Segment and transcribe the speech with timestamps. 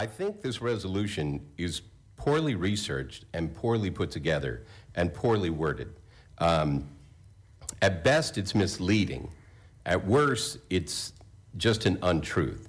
[0.00, 1.82] I think this resolution is
[2.16, 5.92] poorly researched and poorly put together and poorly worded.
[6.38, 6.88] Um,
[7.82, 9.30] at best, it's misleading.
[9.84, 11.12] At worst, it's
[11.58, 12.66] just an untruth.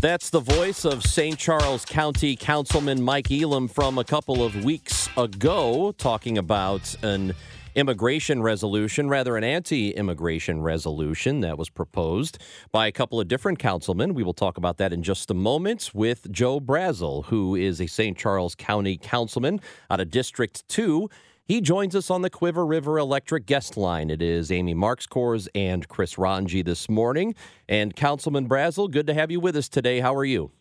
[0.00, 1.38] That's the voice of St.
[1.38, 7.34] Charles County Councilman Mike Elam from a couple of weeks ago, talking about an
[7.74, 12.38] immigration resolution, rather an anti immigration resolution that was proposed
[12.72, 14.14] by a couple of different councilmen.
[14.14, 17.86] We will talk about that in just a moment with Joe Brazil, who is a
[17.86, 18.16] St.
[18.16, 19.60] Charles County councilman
[19.90, 21.08] out of District 2.
[21.44, 24.08] He joins us on the Cuivre River Electric guest line.
[24.08, 27.34] It is Amy Marxkors and Chris Ranji this morning.
[27.68, 29.98] And Councilman Brazil, good to have you with us today.
[29.98, 30.52] How are you?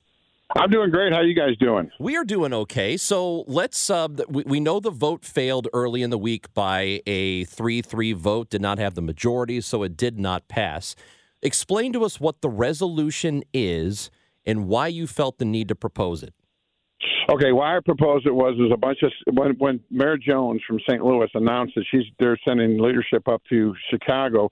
[0.56, 1.14] I'm doing great.
[1.14, 1.92] How are you guys doing?
[2.00, 2.98] We are doing okay.
[2.98, 3.90] So let's.
[3.90, 8.50] Uh, we, we know the vote failed early in the week by a three-three vote.
[8.50, 10.96] Did not have the majority, so it did not pass.
[11.44, 14.10] Explain to us what the resolution is
[14.44, 16.34] and why you felt the need to propose it.
[17.32, 20.80] Okay, why I proposed it was there's a bunch of when when Mayor Jones from
[20.90, 21.04] St.
[21.04, 24.50] Louis announced that she's they're sending leadership up to Chicago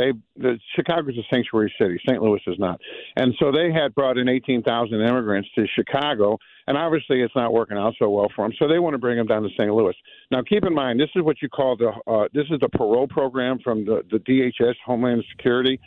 [0.00, 2.00] they the Chicago's a sanctuary city.
[2.08, 2.22] St.
[2.22, 2.80] Louis is not,
[3.16, 7.76] and so they had brought in 18,000 immigrants to Chicago, and obviously it's not working
[7.76, 8.52] out so well for them.
[8.58, 9.72] So they want to bring them down to St.
[9.72, 9.94] Louis.
[10.30, 13.08] Now, keep in mind, this is what you call the uh, this is the parole
[13.08, 15.78] program from the the DHS Homeland Security.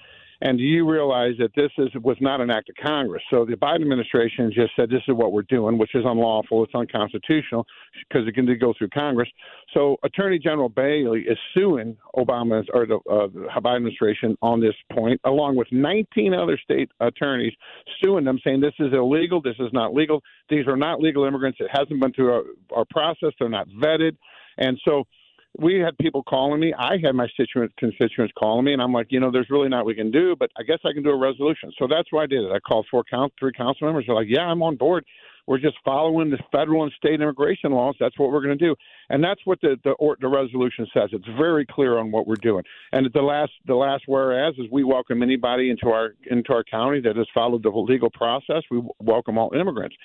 [0.44, 3.24] And you realize that this is was not an act of Congress?
[3.32, 6.66] So the Biden administration just said this is what we're doing, which is unlawful.
[6.66, 7.66] It's unconstitutional
[8.10, 9.30] because it can go through Congress.
[9.74, 15.22] So Attorney General Bailey is suing Obama's or the, uh, Biden administration on this point,
[15.24, 17.54] along with 19 other state attorneys
[18.04, 19.42] suing them, saying this is illegal.
[19.42, 20.22] This is not legal.
[20.50, 21.60] These are not legal immigrants.
[21.62, 22.44] It hasn't been through our,
[22.76, 23.32] our process.
[23.40, 24.18] They're not vetted,
[24.58, 25.06] and so
[25.60, 26.74] we had people calling me.
[26.74, 29.86] I had my constituents, constituents calling me, and I'm like, you know, there's really not
[29.86, 31.72] we can do, but I guess I can do a resolution.
[31.78, 32.52] So that's why I did it.
[32.52, 34.06] I called four count, three council members.
[34.08, 35.06] They're like, yeah, I'm on board.
[35.46, 37.96] We're just following the federal and state immigration laws.
[38.00, 38.76] That's what we're going to do,
[39.10, 41.10] and that's what the the, or, the resolution says.
[41.12, 42.64] It's very clear on what we're doing.
[42.94, 47.02] And the last the last whereas is we welcome anybody into our into our county
[47.02, 48.64] that has followed the legal process.
[48.72, 49.98] We welcome all immigrants.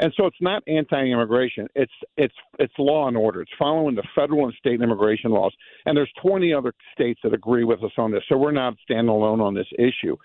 [0.00, 1.68] And so it's not anti-immigration.
[1.74, 3.42] It's it's it's law and order.
[3.42, 5.52] It's following the federal and state immigration laws.
[5.84, 8.22] And there's 20 other states that agree with us on this.
[8.28, 10.16] So we're not standing alone on this issue.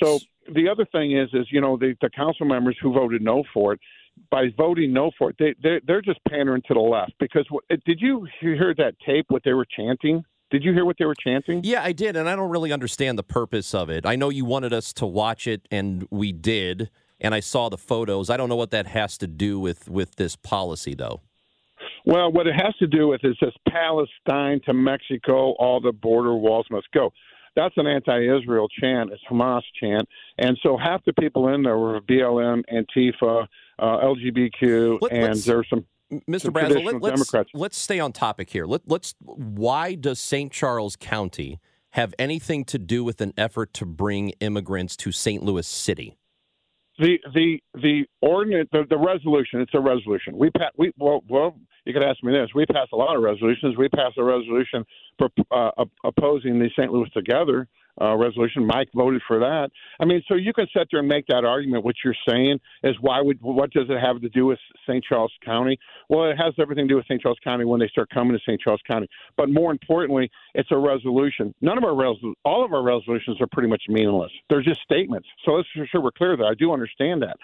[0.00, 0.20] So
[0.54, 3.72] the other thing is is you know the the council members who voted no for
[3.74, 3.80] it
[4.30, 7.76] by voting no for it they they they're just pandering to the left because uh,
[7.86, 11.14] did you hear that tape what they were chanting did you hear what they were
[11.14, 11.60] chanting?
[11.62, 14.04] Yeah, I did, and I don't really understand the purpose of it.
[14.04, 17.78] I know you wanted us to watch it, and we did and I saw the
[17.78, 18.30] photos.
[18.30, 21.20] I don't know what that has to do with with this policy, though.
[22.06, 26.34] Well, what it has to do with is this Palestine to Mexico, all the border
[26.34, 27.12] walls must go.
[27.56, 29.10] That's an anti-Israel chant.
[29.12, 33.46] It's Hamas chant, and so half the people in there were BLM, Antifa,
[33.78, 35.84] uh, LGBTQ, Let, and there's some.
[36.28, 36.52] Mr.
[36.52, 38.66] Brazil, let, us let's, let's stay on topic here.
[38.66, 39.14] Let, let's.
[39.20, 40.50] Why does St.
[40.50, 41.60] Charles County
[41.90, 45.42] have anything to do with an effort to bring immigrants to St.
[45.42, 46.16] Louis City?
[47.00, 50.36] The the the ordinance the, the resolution it's a resolution.
[50.36, 52.50] We pass we well, well you could ask me this.
[52.54, 53.76] We pass a lot of resolutions.
[53.76, 54.84] We passed a resolution
[55.18, 56.92] for uh, opposing the St.
[56.92, 57.66] Louis Together
[58.00, 58.66] uh, resolution.
[58.66, 59.70] Mike voted for that.
[60.00, 61.84] I mean, so you can sit there and make that argument.
[61.84, 65.04] What you're saying is why would what does it have to do with St.
[65.04, 65.78] Charles County?
[66.08, 67.20] Well, it has everything to do with St.
[67.20, 68.60] Charles County when they start coming to St.
[68.60, 69.08] Charles County.
[69.36, 71.54] But more importantly, it's a resolution.
[71.60, 74.32] None of our resol- all of our resolutions are pretty much meaningless.
[74.48, 75.28] They're just statements.
[75.44, 77.36] So let's for sure we're clear that I do understand that.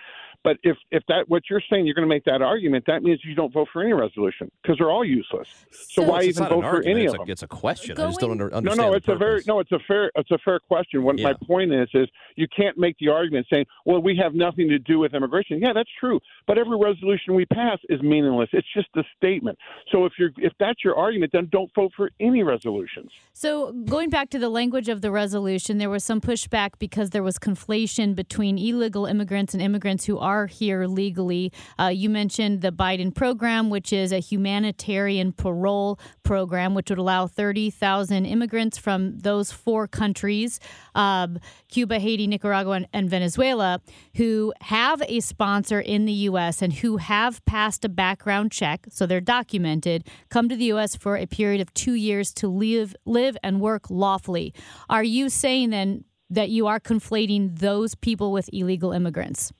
[0.45, 3.21] But if if that what you're saying, you're going to make that argument, that means
[3.25, 5.49] you don't vote for any resolution because they're all useless.
[5.73, 7.31] So, so why even vote for any it's of them?
[7.31, 7.97] it's a question.
[7.97, 8.79] Going, I just don't under, understand.
[8.79, 11.03] No, no, it's a very no, it's a fair it's a fair question.
[11.03, 11.29] What yeah.
[11.29, 14.79] my point is is you can't make the argument saying, well, we have nothing to
[14.79, 15.61] do with immigration.
[15.61, 16.21] Yeah, that's true.
[16.47, 18.49] But every resolution we pass is meaningless.
[18.53, 19.59] It's just a statement.
[19.93, 23.11] So if you're if that's your argument, then don't vote for any resolutions.
[23.35, 27.23] So going back to the language of the resolution, there was some pushback because there
[27.23, 31.53] was conflation between illegal immigrants and immigrants who are here legally legally.
[31.79, 37.27] Uh, you mentioned the Biden program, which is a humanitarian parole program, which would allow
[37.27, 40.59] 30,000 immigrants from those four countries countries,
[40.97, 41.39] um,
[41.69, 43.81] Cuba, Haiti, Nicaragua, and, and Venezuela,
[44.17, 46.63] who have a sponsor in the U.S.
[46.63, 50.97] and who have passed a background check, so they're documented, come to the U.S.
[50.97, 54.53] for a period of two years to live, live and work lawfully.
[54.89, 59.53] Are you saying then that you are conflating those people with illegal immigrants?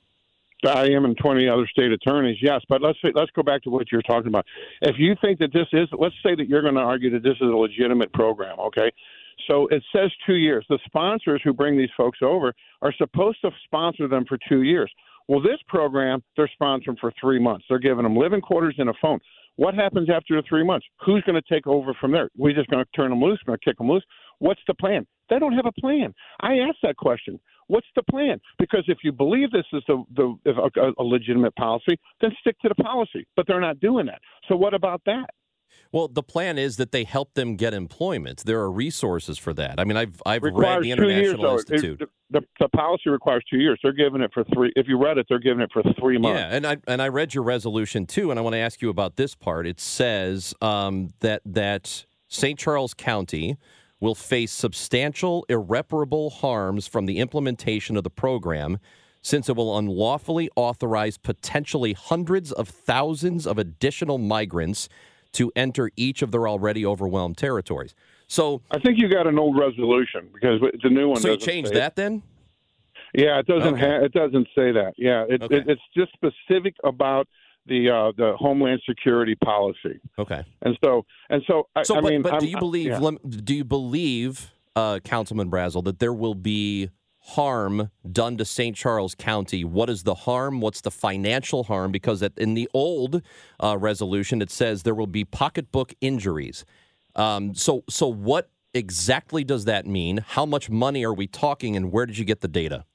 [0.65, 2.61] I am and 20 other state attorneys, yes.
[2.67, 4.45] But let's let's go back to what you're talking about.
[4.81, 7.35] If you think that this is, let's say that you're going to argue that this
[7.35, 8.91] is a legitimate program, okay?
[9.47, 10.65] So it says two years.
[10.69, 14.91] The sponsors who bring these folks over are supposed to sponsor them for two years.
[15.27, 17.65] Well, this program, they're sponsoring for three months.
[17.69, 19.19] They're giving them living quarters and a phone.
[19.57, 20.85] What happens after the three months?
[21.05, 22.29] Who's going to take over from there?
[22.37, 24.03] We're just going to turn them loose, going to kick them loose.
[24.39, 25.05] What's the plan?
[25.29, 26.13] They don't have a plan.
[26.41, 27.39] I asked that question.
[27.67, 28.39] What's the plan?
[28.59, 32.69] Because if you believe this is the, the a, a legitimate policy, then stick to
[32.69, 33.25] the policy.
[33.35, 34.21] But they're not doing that.
[34.47, 35.31] So what about that?
[35.91, 38.43] Well, the plan is that they help them get employment.
[38.45, 39.79] There are resources for that.
[39.79, 42.01] I mean, I've I've read the International years, Institute.
[42.01, 43.79] It, the, the, policy requires two years.
[43.81, 44.71] They're giving it for three.
[44.75, 46.39] If you read it, they're giving it for three months.
[46.39, 48.89] Yeah, and I and I read your resolution too, and I want to ask you
[48.89, 49.65] about this part.
[49.65, 52.59] It says um, that that St.
[52.59, 53.57] Charles County
[53.99, 58.77] will face substantial irreparable harms from the implementation of the program
[59.21, 64.87] since it will unlawfully authorize potentially hundreds of thousands of additional migrants
[65.33, 67.93] to enter each of their already overwhelmed territories.
[68.27, 71.21] So I think you got an old resolution because the new one.
[71.21, 72.23] So you changed that then?
[73.13, 73.75] Yeah, it doesn't.
[73.75, 73.89] Okay.
[73.89, 74.93] Ha- it doesn't say that.
[74.97, 75.57] Yeah, it, okay.
[75.57, 77.27] it, it's just specific about
[77.65, 79.99] the uh, the Homeland Security policy.
[80.19, 80.43] Okay.
[80.61, 82.87] And so and so I, so I but, mean, but do you believe?
[82.87, 83.11] Yeah.
[83.21, 86.89] Do you believe, uh, Councilman Brazil, that there will be
[87.27, 88.75] harm done to St.
[88.75, 89.63] Charles County?
[89.63, 90.61] What is the harm?
[90.61, 91.91] What's the financial harm?
[91.91, 93.21] Because in the old
[93.61, 96.63] uh, resolution, it says there will be pocketbook injuries.
[97.15, 100.23] Um, so so what exactly does that mean?
[100.25, 102.85] How much money are we talking, and where did you get the data?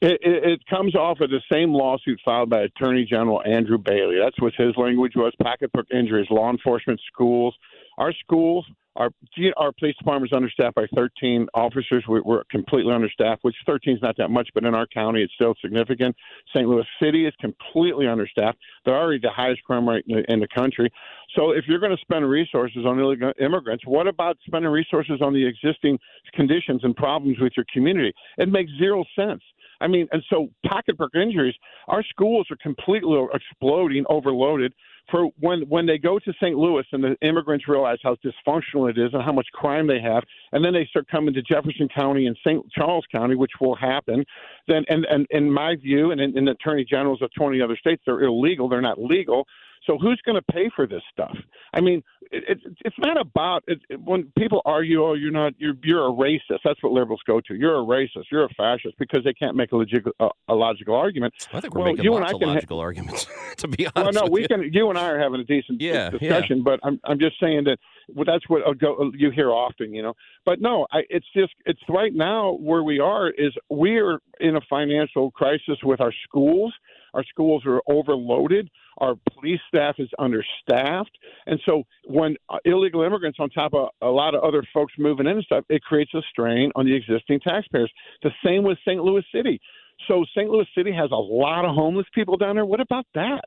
[0.00, 4.18] It, it, it, comes off of the same lawsuit filed by Attorney General Andrew Bailey.
[4.22, 7.56] That's what his language was: pocketbook injuries, law enforcement, schools.
[7.96, 9.10] Our schools, our
[9.56, 12.04] our police department is understaffed by 13 officers.
[12.06, 15.34] We're, we're completely understaffed, which 13 is not that much, but in our county, it's
[15.34, 16.14] still significant.
[16.54, 16.68] St.
[16.68, 18.58] Louis City is completely understaffed.
[18.84, 20.90] They're already the highest crime rate in the, in the country.
[21.34, 25.32] So if you're going to spend resources on illegal immigrants, what about spending resources on
[25.32, 25.98] the existing
[26.32, 28.12] conditions and problems with your community?
[28.38, 29.42] It makes zero sense.
[29.80, 31.54] I mean, and so pocketbook injuries,
[31.88, 34.72] our schools are completely exploding, overloaded.
[35.10, 36.56] For when when they go to St.
[36.56, 40.24] Louis and the immigrants realize how dysfunctional it is and how much crime they have,
[40.52, 42.64] and then they start coming to Jefferson County and St.
[42.72, 44.24] Charles County, which will happen.
[44.66, 47.76] Then, and and in my view, and in, in the attorney generals of 20 other
[47.76, 48.68] states, they're illegal.
[48.68, 49.46] They're not legal.
[49.86, 51.36] So who's going to pay for this stuff?
[51.74, 55.74] I mean, it, it, it's not about it, when people argue, "Oh, you're not, you're
[55.82, 57.54] you're a racist." That's what liberals go to.
[57.54, 58.24] You're a racist.
[58.32, 61.34] You're a fascist because they can't make a logical a, a logical argument.
[61.52, 63.26] I think we're well, making lots of logical ha- arguments.
[63.58, 64.48] to be honest, well, no, we you.
[64.48, 64.70] can.
[64.72, 66.64] You and I are having a decent yeah, discussion, yeah.
[66.64, 70.14] but I'm I'm just saying that well, that's what go, you hear often, you know.
[70.44, 74.60] But no, I, it's just it's right now where we are is we're in a
[74.68, 76.74] financial crisis with our schools.
[77.14, 78.68] Our schools are overloaded.
[78.98, 81.16] Our police staff is understaffed.
[81.46, 85.26] And so when uh, illegal immigrants, on top of a lot of other folks moving
[85.26, 87.92] in and stuff, it creates a strain on the existing taxpayers.
[88.22, 89.02] The same with St.
[89.02, 89.60] Louis City.
[90.08, 90.50] So St.
[90.50, 92.66] Louis City has a lot of homeless people down there.
[92.66, 93.44] What about that?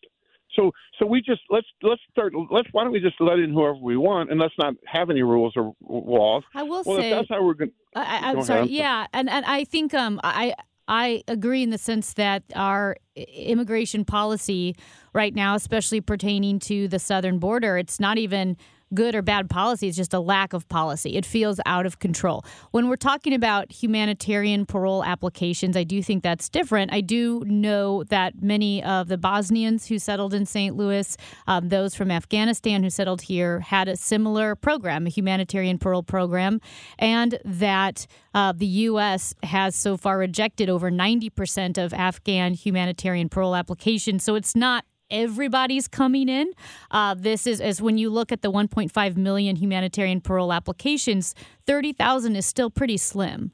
[0.58, 3.76] So so we just let's let's start let's why don't we just let in whoever
[3.76, 6.44] we want and let's not have any rules or laws.
[6.54, 7.72] I will well, say that's how we're going.
[7.96, 8.60] I, am sorry.
[8.62, 8.72] Ahead.
[8.72, 10.56] Yeah, and and I think um I
[10.88, 14.76] I agree in the sense that our immigration policy
[15.14, 18.58] right now, especially pertaining to the southern border, it's not even
[18.94, 19.88] good or bad policy.
[19.88, 21.16] It's just a lack of policy.
[21.16, 22.46] It feels out of control.
[22.72, 26.94] When we're talking about humanitarian parole applications, I do think that's different.
[26.94, 30.76] I do know that many of the Bosnians who settled in St.
[30.76, 31.18] Louis,
[31.48, 36.62] um, those from Afghanistan who settled here, had a similar program, a humanitarian parole program,
[36.98, 39.34] and that uh, the U.S.
[39.44, 44.24] has so far rejected over 90% of Afghan humanitarian parole applications.
[44.24, 46.52] So it's not everybody's coming in.
[46.92, 51.36] Uh, this is as when you look at the 1.5 million humanitarian parole applications,
[51.66, 53.52] 30,000 is still pretty slim.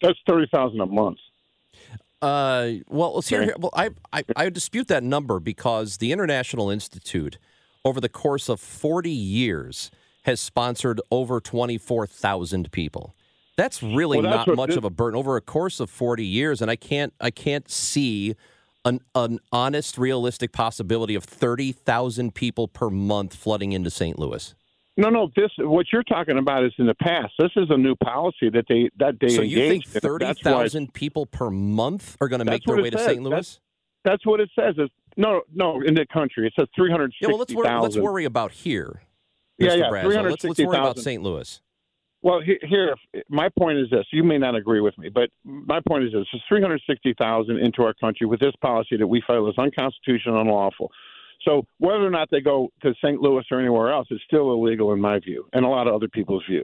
[0.00, 1.18] That's 30,000 a month.
[2.20, 3.52] Uh, well, let's hear.
[3.58, 7.36] Well, I, I I dispute that number because the International Institute,
[7.84, 9.90] over the course of 40 years,
[10.22, 13.16] has sponsored over 24,000 people.
[13.56, 16.24] That's really well, that's not much this- of a burden over a course of 40
[16.24, 18.36] years, and I can't I can't see
[18.84, 24.18] an, an honest, realistic possibility of 30,000 people per month flooding into St.
[24.18, 24.54] Louis?
[24.96, 25.30] No, no.
[25.34, 27.32] This what you're talking about is in the past.
[27.38, 30.00] This is a new policy that they that they so you think in.
[30.02, 33.06] thirty That's thousand people per month are going to make their way to says.
[33.06, 33.22] St.
[33.22, 33.58] Louis?
[34.04, 34.74] That's what it says.
[34.76, 35.80] It's, no, no.
[35.80, 39.00] In the country, it says three hundred Yeah, well, let's wor- let's worry about here.
[39.56, 39.78] Yeah, Mr.
[39.78, 40.22] yeah, Brazil.
[40.24, 41.02] Let's, let's worry about 360,000.
[41.02, 41.22] St.
[41.22, 41.60] Louis.
[42.22, 42.94] Well, here,
[43.28, 44.06] my point is this.
[44.12, 47.94] You may not agree with me, but my point is this: there's 360,000 into our
[47.94, 50.92] country with this policy that we feel is unconstitutional and unlawful.
[51.44, 53.20] So whether or not they go to St.
[53.20, 56.08] Louis or anywhere else, it's still illegal in my view, and a lot of other
[56.08, 56.62] people's view.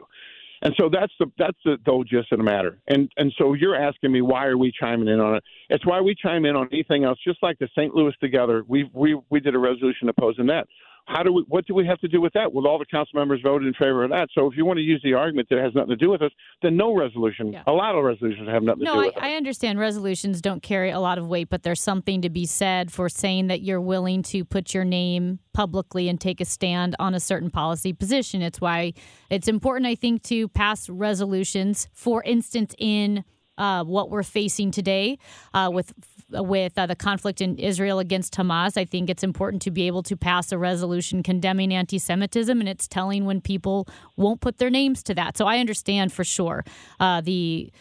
[0.63, 2.79] And so that's the that's the whole gist of the matter.
[2.89, 5.45] And and so you're asking me why are we chiming in on it?
[5.71, 7.95] It's why we chime in on anything else, just like the St.
[7.95, 8.65] Louis together.
[8.67, 10.67] We we we did a resolution opposing that.
[11.09, 11.43] How do we?
[11.49, 12.53] What do we have to do with that?
[12.53, 14.29] Well, all the council members voted in favor of that.
[14.35, 16.21] So if you want to use the argument that it has nothing to do with
[16.21, 17.51] us, then no resolution.
[17.55, 17.63] Yeah.
[17.67, 19.23] A lot of resolutions have nothing to do I, with us.
[19.23, 22.93] I understand resolutions don't carry a lot of weight, but there's something to be said
[22.93, 27.15] for saying that you're willing to put your name publicly and take a stand on
[27.15, 28.43] a certain policy position.
[28.43, 28.93] It's why
[29.31, 31.89] it's important, I think, to pass resolutions.
[31.95, 33.25] For instance, in
[33.57, 35.19] uh, what we're facing today
[35.55, 35.93] uh, with
[36.31, 40.03] with uh, the conflict in Israel against Hamas, I think it's important to be able
[40.05, 45.03] to pass a resolution condemning anti-Semitism, and it's telling when people won't put their names
[45.05, 45.37] to that.
[45.37, 46.65] So I understand for sure
[47.01, 47.73] uh, the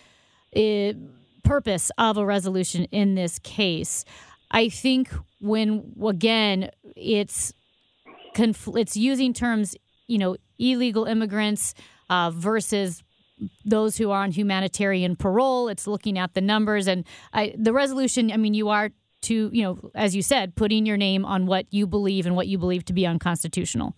[0.56, 0.94] uh,
[1.44, 4.06] purpose of a resolution in this case.
[4.50, 7.54] I think when again it's
[8.34, 9.75] confl- it's using terms,
[10.08, 11.74] you know, illegal immigrants
[12.10, 13.04] uh, versus
[13.65, 15.67] those who are on humanitarian parole.
[15.67, 18.32] It's looking at the numbers and I, the resolution.
[18.32, 18.91] I mean, you are
[19.24, 22.48] to you know, as you said, putting your name on what you believe and what
[22.48, 23.96] you believe to be unconstitutional.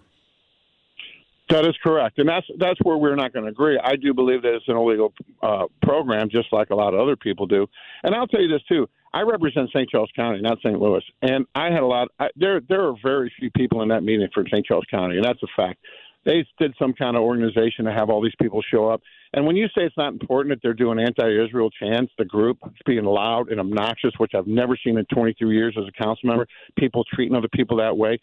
[1.50, 3.80] That is correct, and that's that's where we're not going to agree.
[3.84, 7.16] I do believe that it's an illegal uh, program, just like a lot of other
[7.16, 7.66] people do.
[8.04, 9.90] And I'll tell you this too: I represent St.
[9.90, 10.80] Charles County, not St.
[10.80, 12.10] Louis, and I had a lot.
[12.20, 14.64] I, there there are very few people in that meeting for St.
[14.64, 15.80] Charles County, and that's a fact.
[16.24, 19.02] They did some kind of organization to have all these people show up.
[19.34, 23.06] And when you say it's not important that they're doing anti-Israel chants, the group being
[23.06, 27.04] loud and obnoxious, which I've never seen in 23 years as a council member, people
[27.14, 28.20] treating other people that way,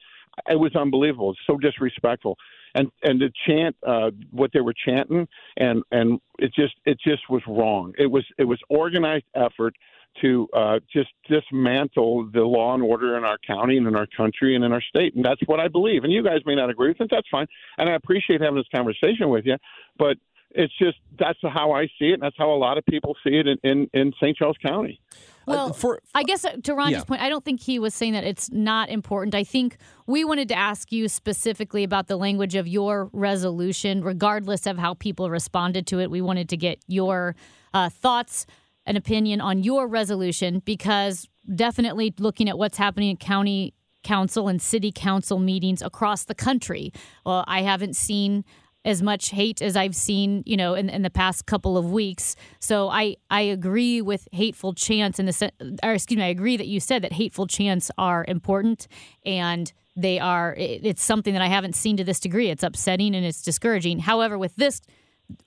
[0.48, 1.30] it was unbelievable.
[1.30, 2.36] It's so disrespectful
[2.76, 7.28] and and to chant uh, what they were chanting, and and it just it just
[7.30, 7.92] was wrong.
[7.98, 9.74] It was it was organized effort
[10.22, 14.54] to uh, just dismantle the law and order in our county and in our country
[14.54, 16.04] and in our state, and that's what I believe.
[16.04, 17.08] And you guys may not agree with it.
[17.10, 17.46] That's fine,
[17.78, 19.56] and I appreciate having this conversation with you,
[19.98, 20.16] but.
[20.56, 23.36] It's just that's how I see it, and that's how a lot of people see
[23.36, 24.36] it in, in, in St.
[24.36, 25.00] Charles County.
[25.46, 27.04] Well, for- I guess uh, to Ron's Yeah.
[27.04, 29.34] point, I don't think he was saying that it's not important.
[29.34, 34.66] I think we wanted to ask you specifically about the language of your resolution, regardless
[34.66, 36.10] of how people responded to it.
[36.10, 37.36] We wanted to get your
[37.72, 38.46] uh, thoughts
[38.86, 44.62] and opinion on your resolution because definitely looking at what's happening at county council and
[44.62, 46.92] city council meetings across the country.
[47.24, 48.44] Well, I haven't seen
[48.86, 52.36] as much hate as I've seen, you know, in, in the past couple of weeks.
[52.60, 55.50] So I, I agree with hateful chants in the sen-
[55.82, 58.86] or excuse me, I agree that you said that hateful chants are important
[59.24, 62.48] and they are it, it's something that I haven't seen to this degree.
[62.48, 63.98] It's upsetting and it's discouraging.
[63.98, 64.80] However, with this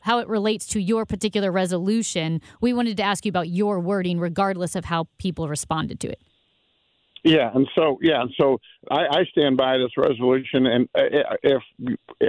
[0.01, 4.19] how it relates to your particular resolution, we wanted to ask you about your wording
[4.19, 6.21] regardless of how people responded to it.
[7.23, 8.59] Yeah, and so yeah, and so
[8.89, 10.65] I, I stand by this resolution.
[10.67, 11.61] And uh, if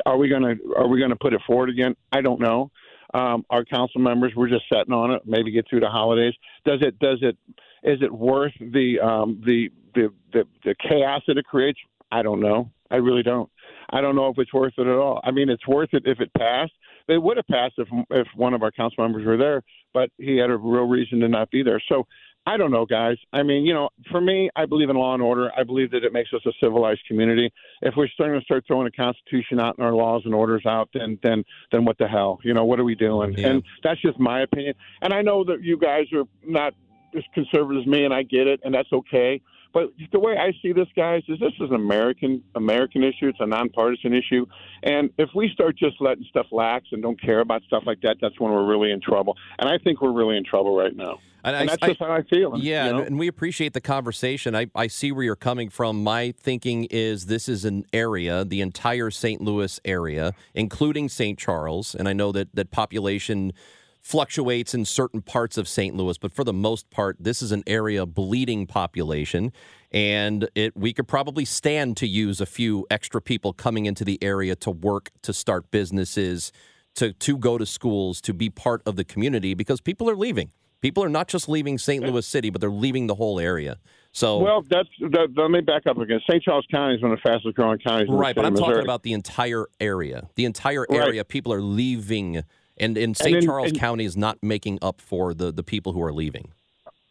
[0.04, 1.94] are we going to are we going to put it forward again?
[2.12, 2.70] I don't know.
[3.12, 5.22] Um, our council members we're just setting on it.
[5.24, 6.34] Maybe get through the holidays.
[6.64, 7.36] Does it does it
[7.82, 11.78] is it worth the um, the, the the the chaos that it creates?
[12.10, 12.70] I don't know.
[12.90, 13.48] I really don't.
[13.90, 15.20] I don't know if it's worth it at all.
[15.24, 16.72] I mean, it's worth it if it passed.
[17.06, 19.62] They would have passed if if one of our council members were there,
[19.94, 21.82] but he had a real reason to not be there.
[21.88, 22.06] So
[22.46, 23.16] I don't know, guys.
[23.32, 25.50] I mean, you know, for me, I believe in law and order.
[25.56, 27.52] I believe that it makes us a civilized community.
[27.82, 30.88] If we're starting to start throwing the Constitution out and our laws and orders out,
[30.94, 32.38] then then then what the hell?
[32.42, 33.34] You know, what are we doing?
[33.34, 33.48] Yeah.
[33.48, 34.74] And that's just my opinion.
[35.02, 36.74] And I know that you guys are not
[37.16, 39.42] as conservative as me, and I get it, and that's okay.
[39.72, 43.28] But the way I see this, guys, is this is an American American issue.
[43.28, 44.46] It's a nonpartisan issue,
[44.82, 48.16] and if we start just letting stuff lax and don't care about stuff like that,
[48.20, 49.36] that's when we're really in trouble.
[49.58, 51.18] And I think we're really in trouble right now.
[51.42, 52.58] And And, I- that's I- just how I feel.
[52.58, 52.98] Yeah, you know?
[52.98, 54.54] and, and we appreciate the conversation.
[54.54, 56.02] I, I see where you're coming from.
[56.04, 59.40] My thinking is this is an area, the entire St.
[59.40, 61.38] Louis area, including St.
[61.38, 63.52] Charles, and I know that that population
[64.00, 65.94] fluctuates in certain parts of St.
[65.94, 69.52] Louis, but for the most part, this is an area bleeding population,
[69.92, 74.18] and it we could probably stand to use a few extra people coming into the
[74.22, 76.52] area to work, to start businesses,
[76.94, 80.50] to to go to schools, to be part of the community because people are leaving.
[80.80, 82.02] People are not just leaving St.
[82.02, 83.78] Louis City, but they're leaving the whole area.
[84.12, 86.20] So well, that's that, let me back up again.
[86.28, 86.42] St.
[86.42, 88.08] Charles County is one of the fastest growing counties.
[88.08, 88.72] In right, but I'm Missouri.
[88.72, 90.28] talking about the entire area.
[90.36, 91.00] The entire Right.
[91.00, 92.42] area, people are leaving,
[92.80, 93.32] and in St.
[93.34, 96.48] then- Charles and- County is not making up for the the people who are leaving.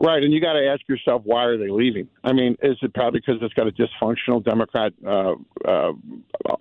[0.01, 2.07] Right, and you got to ask yourself why are they leaving?
[2.23, 5.33] I mean, is it probably because it's got a dysfunctional Democrat, uh,
[5.65, 5.91] uh,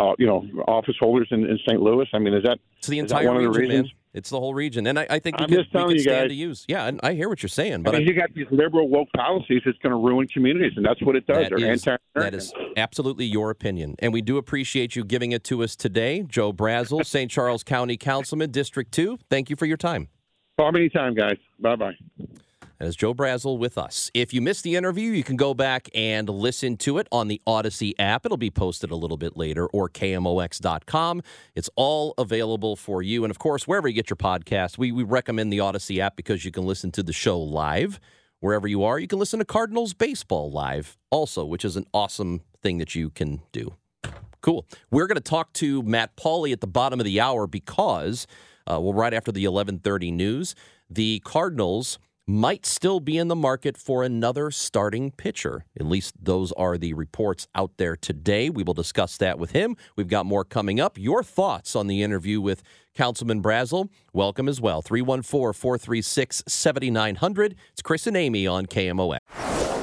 [0.01, 1.81] uh, you know, office holders in, in St.
[1.81, 2.07] Louis?
[2.13, 3.85] I mean, is that It's the is that entire one of the reasons?
[3.85, 3.93] man.
[4.19, 5.99] It's the whole region, and I, I think we I'm could, just telling we could
[5.99, 6.31] you stand guys.
[6.31, 6.65] to use.
[6.69, 8.89] Yeah, and I hear what you're saying, but I I- mean, you got these liberal
[8.89, 11.49] woke policies that's going to ruin communities, and that's what it does.
[11.49, 11.85] They're is,
[12.15, 13.95] that is absolutely your opinion.
[14.01, 16.25] And we do appreciate you giving it to us today.
[16.29, 17.31] Joe Brazil, St.
[17.31, 19.19] Charles County Councilman, District 2.
[19.31, 20.09] Thank you for your time.
[20.59, 21.37] Call me anytime, guys.
[21.61, 21.95] Bye bye.
[22.81, 24.09] As Joe Brazil with us.
[24.15, 27.43] If you missed the interview, you can go back and listen to it on the
[27.45, 28.25] Odyssey app.
[28.25, 31.23] It'll be posted a little bit later or KMOX.com.
[31.57, 33.25] It's all available for you.
[33.25, 36.45] And of course, wherever you get your podcast, we, we recommend the Odyssey app because
[36.45, 37.99] you can listen to the show live.
[38.39, 42.43] Wherever you are, you can listen to Cardinals baseball live also, which is an awesome
[42.63, 43.75] thing that you can do.
[44.41, 44.65] Cool.
[44.93, 48.29] We're going to talk to Matt Pauley at the bottom of the hour because,
[48.71, 50.55] uh, well, right after the 11:30 news,
[50.89, 55.65] the Cardinals might still be in the market for another starting pitcher.
[55.81, 58.51] At least those are the reports out there today.
[58.51, 59.79] We will discuss that with him.
[59.97, 60.99] We've got more coming up.
[60.99, 62.63] Your thoughts on the interview with
[62.99, 64.83] Councilman Brazil, welcome as well.
[64.83, 67.55] 314 436 7900.
[67.71, 69.19] It's Chris and Amy on KMOX.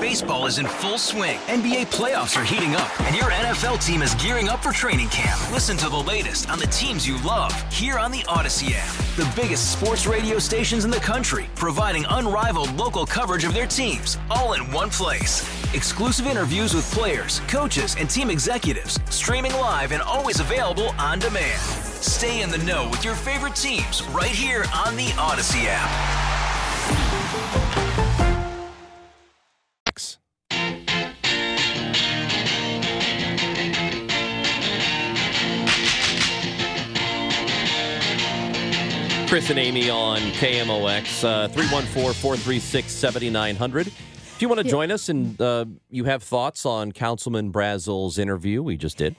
[0.01, 1.38] Baseball is in full swing.
[1.48, 5.39] NBA playoffs are heating up, and your NFL team is gearing up for training camp.
[5.50, 8.91] Listen to the latest on the teams you love here on the Odyssey app.
[9.15, 14.17] The biggest sports radio stations in the country, providing unrivaled local coverage of their teams,
[14.29, 15.41] all in one place.
[15.74, 21.95] Exclusive interviews with players, coaches, and team executives, streaming live and always available on demand.
[22.06, 25.90] Stay in the know with your favorite teams right here on the Odyssey app.
[39.28, 43.88] Chris and Amy on KMOX, uh, 314 436 7900.
[43.88, 48.62] If you want to join us and uh, you have thoughts on Councilman Brazil's interview
[48.62, 49.15] we just did.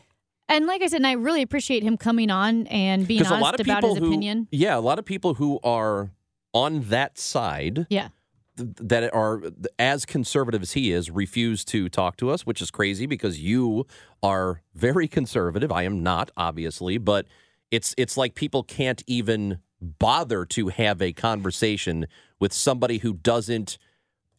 [0.48, 3.42] And like I said, and I really appreciate him coming on and being honest a
[3.42, 4.48] lot of about his who, opinion.
[4.50, 6.11] yeah, a lot of people who are
[6.54, 8.09] on that side Yeah.
[8.56, 9.42] th- that are
[9.78, 13.87] as conservative as he is refuse to talk to us, which is crazy because you
[14.22, 15.72] are very conservative.
[15.72, 17.26] I am not, obviously, but
[17.72, 22.06] it's it's like people can't even bother to have a conversation
[22.38, 23.76] with somebody who doesn't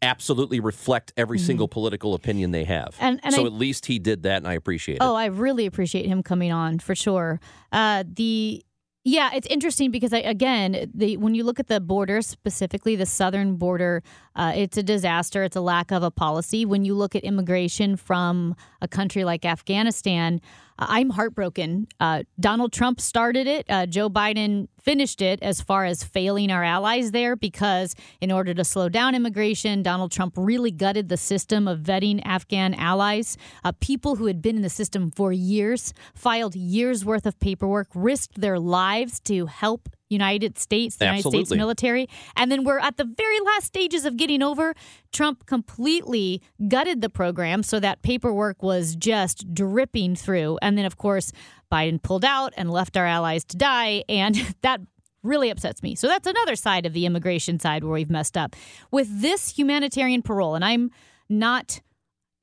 [0.02, 2.90] absolutely reflect every single political opinion they have.
[2.96, 3.04] Mm-hmm.
[3.06, 5.02] And- and so I- at least he did that, and I appreciate it.
[5.02, 7.40] Oh, I really appreciate him coming on for sure.
[7.72, 8.64] Uh, the
[9.10, 13.06] yeah, it's interesting because I, again, the when you look at the border specifically, the
[13.06, 14.04] southern border,
[14.38, 15.44] uh, it's a disaster.
[15.44, 16.64] It's a lack of a policy.
[16.64, 20.40] When you look at immigration from a country like Afghanistan,
[20.80, 21.88] uh, I'm heartbroken.
[22.00, 23.66] Uh, Donald Trump started it.
[23.68, 28.54] Uh, Joe Biden finished it as far as failing our allies there because in order
[28.54, 33.38] to slow down immigration, Donald Trump really gutted the system of vetting Afghan allies.
[33.64, 37.88] Uh, people who had been in the system for years filed years worth of paperwork,
[37.96, 42.08] risked their lives to help United States, the United States military.
[42.36, 44.74] And then we're at the very last stages of getting over.
[45.12, 50.58] Trump completely gutted the program so that paperwork was just dripping through.
[50.62, 51.32] And then, of course,
[51.72, 54.04] Biden pulled out and left our allies to die.
[54.08, 54.82] And that
[55.24, 55.96] really upsets me.
[55.96, 58.56] So that's another side of the immigration side where we've messed up.
[58.92, 60.92] With this humanitarian parole, and I'm
[61.30, 61.82] not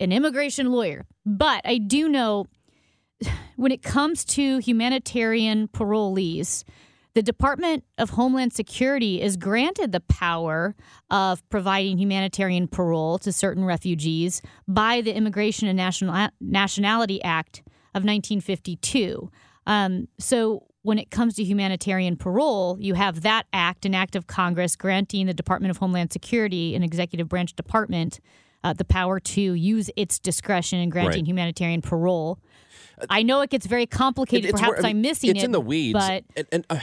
[0.00, 2.46] an immigration lawyer, but I do know
[3.56, 6.64] when it comes to humanitarian parolees,
[7.14, 10.74] the Department of Homeland Security is granted the power
[11.10, 17.62] of providing humanitarian parole to certain refugees by the Immigration and National- Nationality Act
[17.94, 19.30] of 1952.
[19.66, 24.26] Um, so when it comes to humanitarian parole, you have that act, an act of
[24.26, 28.20] Congress granting the Department of Homeland Security, an executive branch department,
[28.64, 31.26] uh, the power to use its discretion in granting Right.
[31.28, 32.38] humanitarian parole.
[33.10, 34.50] I know it gets very complicated.
[34.50, 35.38] It's Perhaps where- I mean, I'm missing it's it.
[35.38, 35.92] It's in the weeds.
[35.98, 36.78] But and, and uh,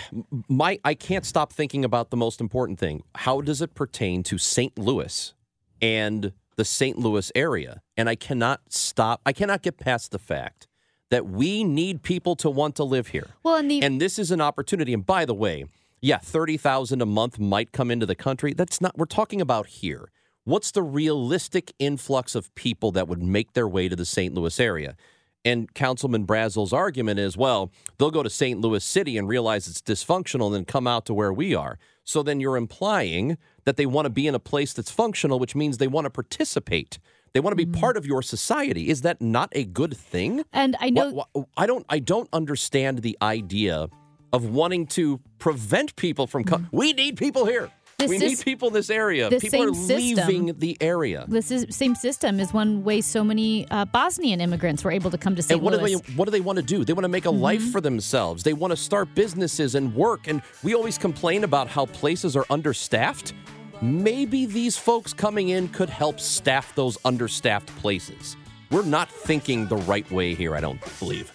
[0.47, 3.03] my, I can't stop thinking about the most important thing.
[3.15, 4.77] How does it pertain to St.
[4.77, 5.33] Louis
[5.81, 6.97] and the St.
[6.99, 7.81] Louis area?
[7.97, 9.21] And I cannot stop.
[9.25, 10.67] I cannot get past the fact
[11.09, 13.27] that we need people to want to live here.
[13.43, 14.93] well, and the And this is an opportunity.
[14.93, 15.65] And by the way,
[16.01, 18.53] yeah, thirty thousand a month might come into the country.
[18.53, 18.97] That's not.
[18.97, 20.11] We're talking about here.
[20.43, 24.33] What's the realistic influx of people that would make their way to the St.
[24.33, 24.95] Louis area?
[25.43, 28.59] And Councilman Brazil's argument is, well, they'll go to St.
[28.59, 31.79] Louis City and realize it's dysfunctional and then come out to where we are.
[32.03, 35.55] So then you're implying that they want to be in a place that's functional, which
[35.55, 36.99] means they want to participate.
[37.33, 37.79] They want to be mm.
[37.79, 38.89] part of your society.
[38.89, 40.43] Is that not a good thing?
[40.51, 41.85] And I know Wha- wha- I don't.
[41.87, 43.87] I don't understand the idea
[44.33, 46.43] of wanting to prevent people from.
[46.43, 46.67] Co- mm.
[46.71, 47.71] we need people here.
[48.09, 49.29] We need people in this area.
[49.29, 51.25] People are system- leaving the area.
[51.27, 55.17] this is, same system is one way so many uh, Bosnian immigrants were able to
[55.17, 55.57] come to St.
[55.57, 55.95] And what Louis.
[55.95, 56.83] do they what do they want to do?
[56.83, 58.43] They want to make a life for themselves.
[58.43, 60.27] They want to start businesses and work.
[60.27, 63.33] And we always complain about how places are understaffed.
[63.81, 68.37] Maybe these folks coming in could help staff those understaffed places.
[68.69, 71.31] We're not thinking the right way here, I don't believe.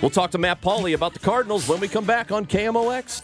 [0.00, 3.22] We'll talk to Matt Pauley about the Cardinals when we come back on KMOX.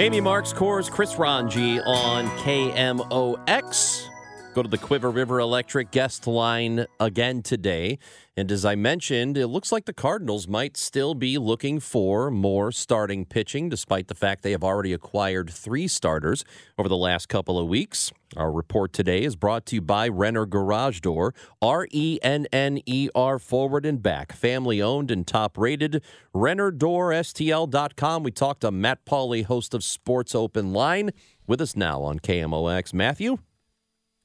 [0.00, 4.09] Amy Marxkors, Chris Ranji on KMOX.
[4.52, 8.00] Go to the Cuivre River Electric guest line again today.
[8.36, 12.72] And as I mentioned, it looks like the Cardinals might still be looking for more
[12.72, 16.44] starting pitching, despite the fact they have already acquired three starters
[16.76, 18.10] over the last couple of weeks.
[18.36, 21.32] Our report today is brought to you by Renner Garage Door,
[21.62, 26.02] R E N N E R forward and back, family owned and top rated.
[26.34, 28.22] RennerDoorSTL.com.
[28.24, 31.12] We talked to Matt Pauley, host of Sports Open Line,
[31.46, 32.92] with us now on KMOX.
[32.92, 33.38] Matthew?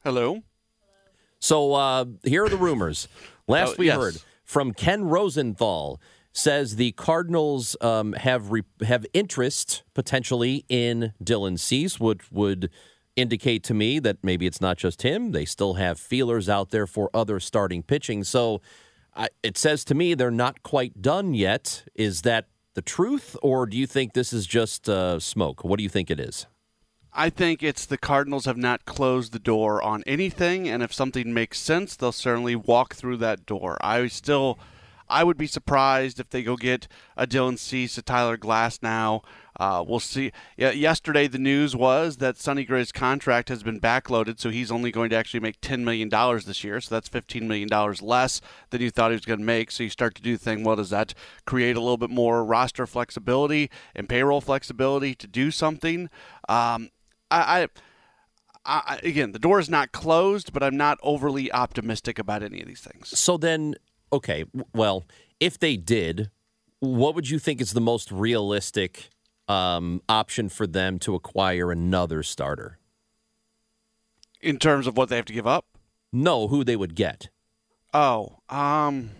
[0.06, 0.44] Hello.
[1.39, 3.08] So uh, here are the rumors.
[3.48, 3.98] Last Oh, we yes.
[3.98, 6.00] heard from Ken Rosenthal
[6.32, 12.70] says the Cardinals um, have re- have interest potentially in Dylan Cease, which would
[13.15, 15.32] indicate to me that maybe it's not just him.
[15.32, 18.24] They still have feelers out there for other starting pitching.
[18.24, 18.62] So
[19.15, 21.84] I, it says to me they're not quite done yet.
[21.96, 25.63] Is that the truth, or do you think this is just uh, smoke?
[25.63, 26.46] What do you think it is?
[27.17, 31.34] I think it's the Cardinals have not closed the door on anything, and if something
[31.34, 33.78] makes sense, they'll certainly walk through that door.
[33.80, 34.60] I still,
[35.08, 39.23] I would be surprised if they go get a Dylan Cease, a Tyler Glasnow.
[39.58, 40.34] Uh, we'll see.
[40.58, 44.91] Yeah, yesterday, the news was that Sonny Gray's contract has been backloaded, so he's only
[44.91, 46.10] going to actually make $10 million
[46.45, 46.82] this year.
[46.82, 47.69] So that's $15 million
[48.01, 49.71] less than you thought he was going to make.
[49.71, 51.13] So you start to do the thing, well, does that
[51.45, 56.10] create a little bit more roster flexibility and payroll flexibility to do something?
[56.49, 56.89] Um,
[57.32, 57.68] I,
[58.66, 62.62] I, I again, the door is not closed, but I'm not overly optimistic about any
[62.62, 63.18] of these things.
[63.18, 63.76] So then,
[64.12, 65.06] okay, well,
[65.40, 66.30] if they did,
[66.80, 69.10] what would you think is the most realistic
[69.48, 72.80] um, option for them to acquire another starter?
[74.42, 75.66] In terms of what they have to give up.
[76.12, 77.30] No, who they would get.
[77.94, 79.12] Oh, um,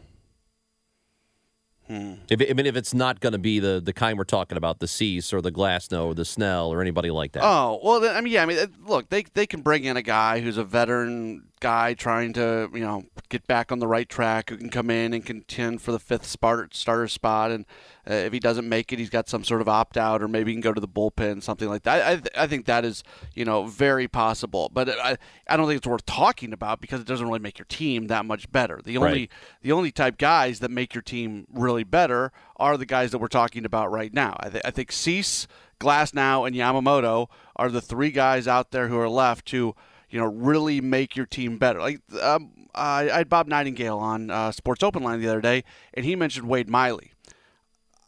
[1.88, 2.14] Hmm.
[2.30, 4.80] If I mean, if it's not going to be the the kind we're talking about,
[4.80, 7.44] the Cease or the Glasnow or the Snell or anybody like that.
[7.44, 10.40] oh, well, I mean, yeah, I mean, look, they they can bring in a guy
[10.40, 14.58] who's a veteran guy trying to, you know, get back on the right track, who
[14.58, 17.66] can come in and contend for the fifth starter spot, and
[18.10, 20.52] uh, if he doesn't make it, he's got some sort of opt out, or maybe
[20.52, 22.06] he can go to the bullpen, something like that.
[22.06, 25.66] I I, th- I think that is, you know, very possible, but I I don't
[25.68, 28.80] think it's worth talking about because it doesn't really make your team that much better.
[28.84, 29.32] The only Right.
[29.64, 33.28] the only type guys that make your team really better are the guys that we're
[33.28, 34.36] talking about right now.
[34.40, 35.48] I, th- I think Cease,
[35.80, 39.76] Glasnow, and Yamamoto are the three guys out there who are left to,
[40.16, 41.82] you know, really make your team better.
[41.82, 45.66] Like um, I, I had Bob Nightingale on uh, Sports Open Line the other day,
[45.94, 47.12] and he mentioned Wade Miley.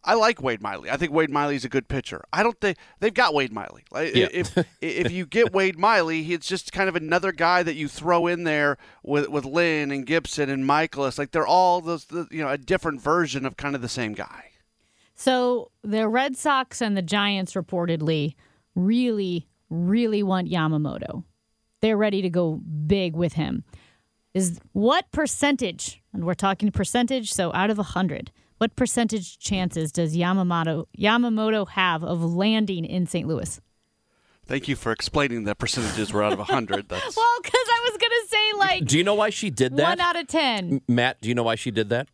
[0.06, 0.90] I like Wade Miley.
[0.90, 2.24] I think Wade Miley's a good pitcher.
[2.32, 3.84] I don't think they've got Wade Miley.
[3.92, 4.30] Like, Yeah.
[4.32, 8.26] If if you get Wade Miley, it's just kind of another guy that you throw
[8.26, 11.20] in there with with Lynn and Gibson and Mikolas.
[11.20, 14.52] Like they're all those, you know, a different version of kind of the same guy.
[15.14, 18.36] So the Red Sox and the Giants reportedly
[18.76, 21.26] really, really want Yamamoto.
[21.82, 22.56] They're ready to go
[22.88, 23.64] big with him.
[24.34, 26.02] Is what percentage?
[26.14, 27.32] And we're talking percentage.
[27.34, 33.06] So out of a hundred, what percentage chances does Yamamoto Yamamoto have of landing in
[33.08, 33.28] St.
[33.28, 33.60] Louis?
[34.46, 36.88] Thank you for explaining that percentages were out of 100.
[36.90, 39.84] That's Well, because I was gonna say like do you know why she did that?
[39.90, 40.82] one out of ten.
[40.88, 42.08] Matt, do you know why she did that?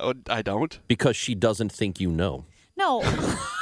[0.00, 0.78] oh, I don't.
[0.88, 2.44] Because she doesn't think you know.
[2.76, 3.10] No, She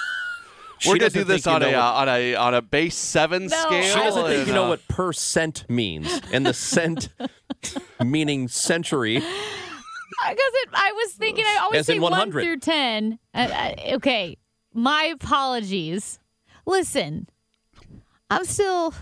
[0.87, 3.57] We're gonna do this on a know uh, on a on a base seven No.
[3.57, 3.83] scale.
[3.83, 7.09] She doesn't think and, you know uh, what percent means, and the cent
[8.05, 9.15] meaning century.
[9.17, 10.53] because.
[10.75, 11.45] I was thinking.
[11.45, 12.43] I always As say in one 100.
[12.45, 13.19] through ten.
[13.35, 14.39] Uh, uh, okay,
[14.73, 16.19] my apologies.
[16.67, 17.29] Listen,
[18.31, 18.95] I'm still.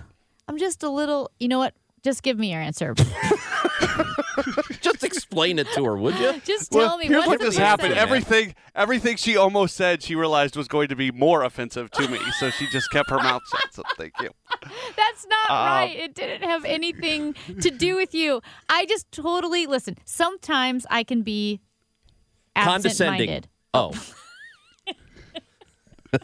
[0.49, 1.31] I'm just a little.
[1.39, 1.75] You know what?
[2.03, 2.95] Just give me your answer.
[4.81, 6.41] Just explain it to her, would you?
[6.45, 7.95] Just tell Well, me here's what the just happened.
[7.95, 8.03] percentage?
[8.03, 12.19] Everything, everything she almost said, she realized was going to be more offensive to me,
[12.39, 13.75] so she just kept her mouth shut.
[13.75, 14.31] So thank you.
[14.97, 15.97] That's not Uh, right.
[15.97, 18.41] It didn't have anything to do with you.
[18.69, 19.97] I just totally listen.
[20.05, 21.61] Sometimes I can be
[22.57, 23.31] Condescending.
[23.31, 23.49] absent-minded.
[23.75, 23.93] Oh,
[26.13, 26.23] Did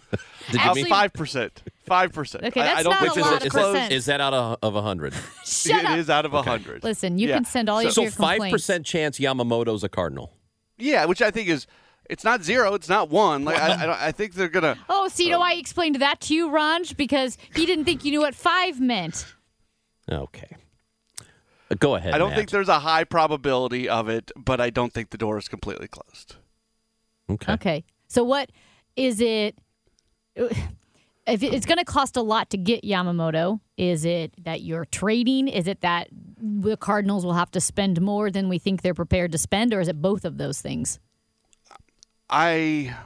[0.53, 0.91] you Actually- mean?
[0.91, 1.63] Five percent.
[1.87, 2.45] Five percent.
[2.45, 3.93] Okay, I, that's I don't not think a Is, lot it, of is, that, percent.
[3.93, 5.15] is that out of, of 100?
[5.45, 5.99] Shut it up.
[5.99, 6.83] is out of a hundred.
[6.83, 7.35] Listen, you Yeah.
[7.37, 10.33] can send all So- of So your five percent chance Yamamoto's a Cardinal.
[10.79, 11.67] Yeah, which I think is
[12.11, 13.45] it's not zero, it's not one.
[13.45, 14.77] Like I, I, don't- I think they're gonna.
[14.89, 16.97] Oh, so you know why I explained that to you, Ranj?
[16.97, 19.27] Because he didn't think you knew what five meant.
[20.11, 20.57] Okay.
[21.71, 22.15] Uh, Go ahead.
[22.15, 22.39] I don't Matt.
[22.39, 25.89] think there's a high probability of it, but I don't think the door is completely
[25.89, 26.37] closed.
[27.29, 27.53] Okay.
[27.55, 27.85] Okay.
[28.07, 28.51] So what
[28.95, 29.59] is it?
[30.37, 35.49] If it's going to cost a lot to get Yamamoto, is it that you're trading?
[35.49, 39.33] Is it that the Cardinals will have to spend more than we think they're prepared
[39.33, 41.01] to spend, or is it both of those things?
[42.31, 42.97] I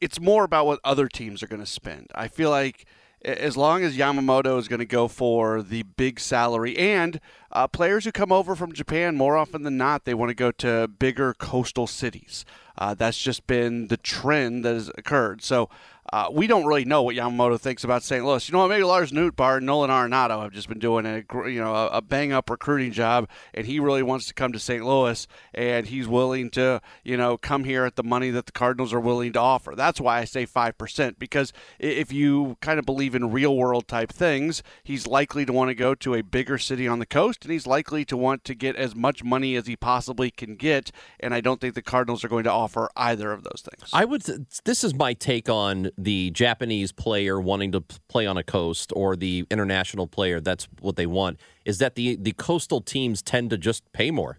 [0.00, 2.10] it's more about what other teams are going to spend.
[2.14, 2.84] I feel like
[3.24, 8.04] as long as Yamamoto is going to go for the big salary and uh, players
[8.04, 11.34] who come over from Japan more often than not they want to go to bigger
[11.34, 12.44] coastal cities.
[12.78, 15.42] Uh, that's just been the trend that has occurred.
[15.42, 15.68] So
[16.12, 18.24] uh, we don't really know what Yamamoto thinks about St.
[18.24, 18.48] Louis.
[18.48, 18.68] You know what?
[18.68, 22.32] Maybe Lars Nootbaar and Nolan Arenado have just been doing a you know a, bang
[22.32, 24.84] up recruiting job, and he really wants to come to St.
[24.84, 28.92] Louis, and he's willing to you know come here at the money that the Cardinals
[28.92, 29.74] are willing to offer.
[29.74, 33.88] That's why I say five percent because if you kind of believe in real world
[33.88, 37.44] type things, he's likely to want to go to a bigger city on the coast,
[37.44, 40.92] and he's likely to want to get as much money as he possibly can get.
[41.18, 43.90] And I don't think the Cardinals are going to offer either of those things.
[43.92, 44.22] I would.
[44.64, 49.16] This is my take on the Japanese player wanting to play on a coast, or
[49.16, 50.40] the international player.
[50.40, 51.40] That's what they want.
[51.64, 54.38] Is that the the coastal teams tend to just pay more?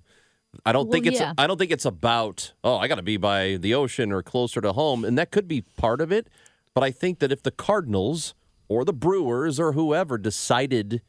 [0.66, 1.20] I don't think it's.
[1.20, 1.34] yeah.
[1.38, 2.54] I don't think it's about.
[2.64, 5.48] Oh, I got to be by the ocean or closer to home, and that could
[5.48, 6.28] be part of it.
[6.74, 8.36] But I think that if the Cardinals
[8.68, 11.02] or the Brewers or whoever decided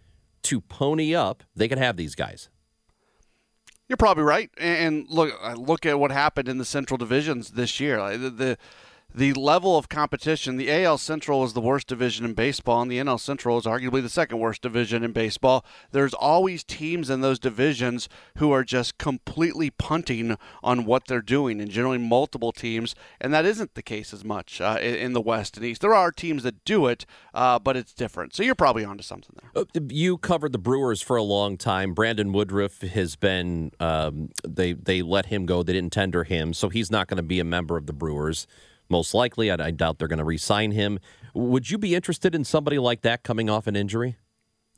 [0.44, 2.48] to pony up, they could have these guys.
[3.88, 4.50] You're probably right.
[4.58, 8.16] And look, uh, look at what happened in the Central divisions this year.
[8.18, 8.58] The, the
[9.14, 10.57] the level of competition.
[10.57, 14.03] The AL Central is the worst division in baseball, and the NL Central is arguably
[14.03, 15.64] the second worst division in baseball.
[15.92, 21.61] There's always teams in those divisions who are just completely punting on what they're doing,
[21.61, 22.94] and generally multiple teams.
[23.21, 25.81] And that isn't the case as much uh, in, the West and East.
[25.81, 28.35] There are teams that do it, uh, but it's different.
[28.35, 29.62] So you're probably onto something there.
[29.62, 31.94] Uh, You covered the Brewers for a long time.
[31.94, 35.62] Brandon Woodruff has been um, they they let him go.
[35.62, 38.47] They didn't tender him, so he's not going to be a member of the Brewers.
[38.88, 40.98] Most likely, I, I doubt they're going to re-sign him.
[41.35, 44.16] Would you be interested in somebody like that coming off an injury?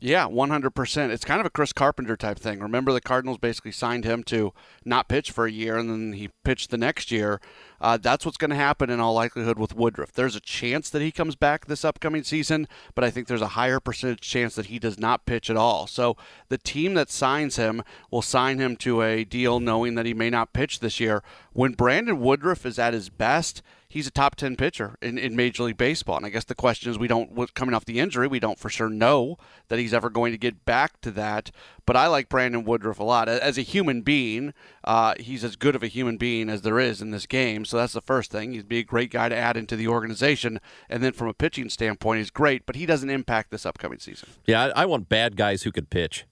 [0.02, 1.10] Yeah, 100%.
[1.10, 2.60] It's kind of a Chris Carpenter type thing.
[2.60, 6.30] Remember, the Cardinals basically signed him to not pitch for a year, and then he
[6.42, 7.38] pitched the next year.
[7.82, 10.12] Uh, that's what's going to happen in all likelihood with Woodruff.
[10.12, 13.48] There's a chance that he comes back this upcoming season, but I think there's a
[13.48, 15.86] higher percentage chance that he does not pitch at all.
[15.86, 16.16] So
[16.48, 20.30] the team that signs him will sign him to a deal knowing that he may
[20.30, 21.22] not pitch this year.
[21.52, 25.64] When Brandon Woodruff is at his best, he's a top 10 pitcher in, in Major
[25.64, 26.16] League Baseball.
[26.16, 28.70] And I guess the question is we don't, coming off the injury, we don't for
[28.70, 29.36] sure know
[29.68, 31.50] that he's ever going to get back to that.
[31.84, 33.28] But I like Brandon Woodruff a lot.
[33.28, 37.02] As a human being, uh, he's as good of a human being as there is
[37.02, 37.64] in this game.
[37.64, 38.52] So that's the first thing.
[38.52, 40.60] He'd be a great guy to add into the organization.
[40.88, 44.28] And then from a pitching standpoint, he's great, but he doesn't impact this upcoming season.
[44.46, 46.26] Yeah, I, I want bad guys who could pitch.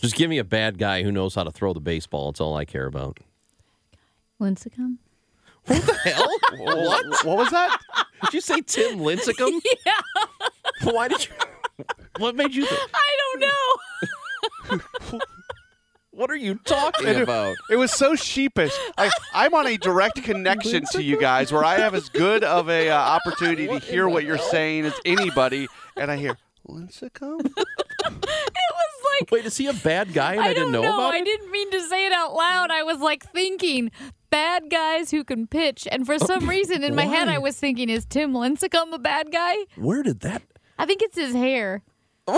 [0.00, 2.30] Just give me a bad guy who knows how to throw the baseball.
[2.30, 3.18] That's all I care about.
[5.68, 5.96] Lincecum?
[5.98, 7.24] Hell, what?
[7.24, 7.78] What was that?
[8.24, 9.60] Did you say Tim Lincecum?
[9.86, 10.90] yeah.
[10.92, 11.34] Why did you?
[12.18, 12.66] What made you?
[12.66, 15.20] Th- I don't know.
[16.10, 17.54] what are you talking about?
[17.70, 18.72] It was so sheepish.
[18.96, 22.68] I, I'm on a direct connection to you guys where I have as good of
[22.68, 26.36] a uh, opportunity to hear what you're saying as anybody, and I hear
[26.68, 27.52] Lincecum.
[29.20, 30.94] It like Wait, is he a bad guy and I, I didn't know, know.
[30.94, 32.70] about I didn't mean to say it out loud.
[32.70, 33.90] I was like thinking
[34.30, 37.88] bad guys who can pitch, and for some reason in my head I was thinking,
[37.88, 39.56] is Tim Lincecum a bad guy?
[39.76, 40.42] Where did that?
[40.78, 41.82] I think it's his hair.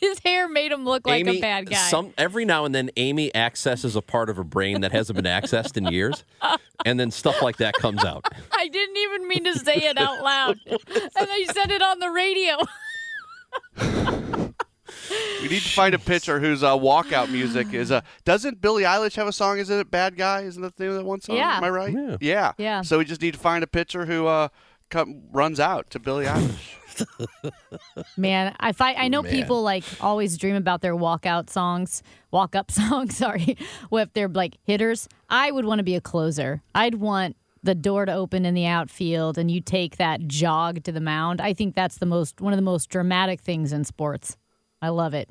[0.00, 1.76] his hair made him look like Amy, a bad guy.
[1.76, 5.24] Some every now and then, Amy accesses a part of her brain that hasn't been
[5.24, 6.24] accessed in years,
[6.84, 8.24] and then stuff like that comes out.
[8.52, 10.78] I didn't even mean to say it out loud, and
[11.16, 12.56] I said it on the radio.
[15.42, 17.90] We need to find a pitcher whose uh, walkout music is.
[17.90, 19.58] Uh, doesn't Billie Eilish have a song?
[19.58, 20.42] Isn't it "Bad Guy"?
[20.42, 21.36] Isn't that the name of that one song?
[21.36, 21.56] Yeah.
[21.56, 21.92] Am I right?
[21.92, 22.16] Yeah.
[22.20, 22.52] Yeah.
[22.58, 22.82] Yeah.
[22.82, 24.48] So we just need to find a pitcher who uh,
[24.90, 26.76] come, runs out to Billie Eilish.
[28.16, 28.96] Man, I fight.
[28.98, 29.32] I know Man.
[29.32, 33.16] people like always dream about their walkout songs, walk up songs.
[33.16, 33.56] Sorry,
[33.92, 35.08] if they're like hitters.
[35.28, 36.62] I would want to be a closer.
[36.74, 40.92] I'd want the door to open in the outfield and you take that jog to
[40.92, 41.40] the mound.
[41.40, 44.36] I think that's the most one of the most dramatic things in sports.
[44.82, 45.28] I love it.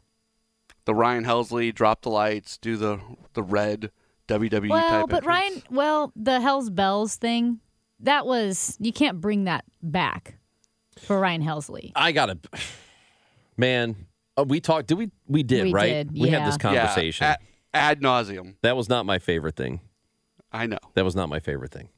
[0.86, 2.99] the Ryan Helsley drop the lights, do the
[3.34, 3.91] the red
[4.27, 5.10] WWE well, type.
[5.10, 5.25] but entrance.
[5.25, 7.60] Ryan, well, the Hell's Bells thing,
[7.99, 10.38] that was you can't bring that back
[10.99, 11.91] for Ryan Helsley.
[11.95, 12.39] I gotta,
[13.58, 13.95] man.
[14.38, 14.88] Uh, we talked.
[14.88, 15.12] Did we?
[15.27, 15.88] We did, We right?
[15.88, 17.25] did, We had this conversation.
[17.25, 17.36] Yeah,
[17.73, 18.55] ad, ad nauseum.
[18.63, 19.79] that was not my favorite thing.
[20.51, 20.77] I know.
[20.93, 21.89] That was not my favorite thing.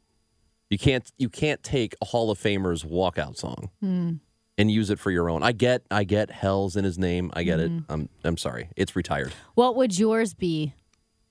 [0.69, 1.09] You can't.
[1.17, 4.11] You can't take a Hall of Famer's walkout song Hmm.
[4.57, 5.43] And use it for your own.
[5.43, 5.83] I get.
[5.91, 6.31] I get.
[6.31, 7.31] Hell's in his name.
[7.33, 7.71] I get it.
[7.71, 7.91] Mm-hmm.
[7.91, 8.09] I'm.
[8.23, 8.69] I'm sorry.
[8.75, 9.33] It's retired.
[9.55, 10.73] What would yours be,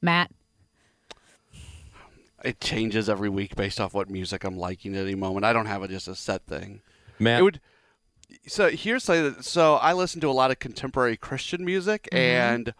[0.00, 0.30] Matt?
[2.44, 5.44] It changes every week based off what music I'm liking at any moment.
[5.44, 6.80] I don't have a, just a set thing.
[7.18, 7.40] Matt.
[7.40, 7.60] It would.
[8.46, 9.42] So here's something.
[9.42, 12.74] So I listen to a lot of contemporary Christian music, and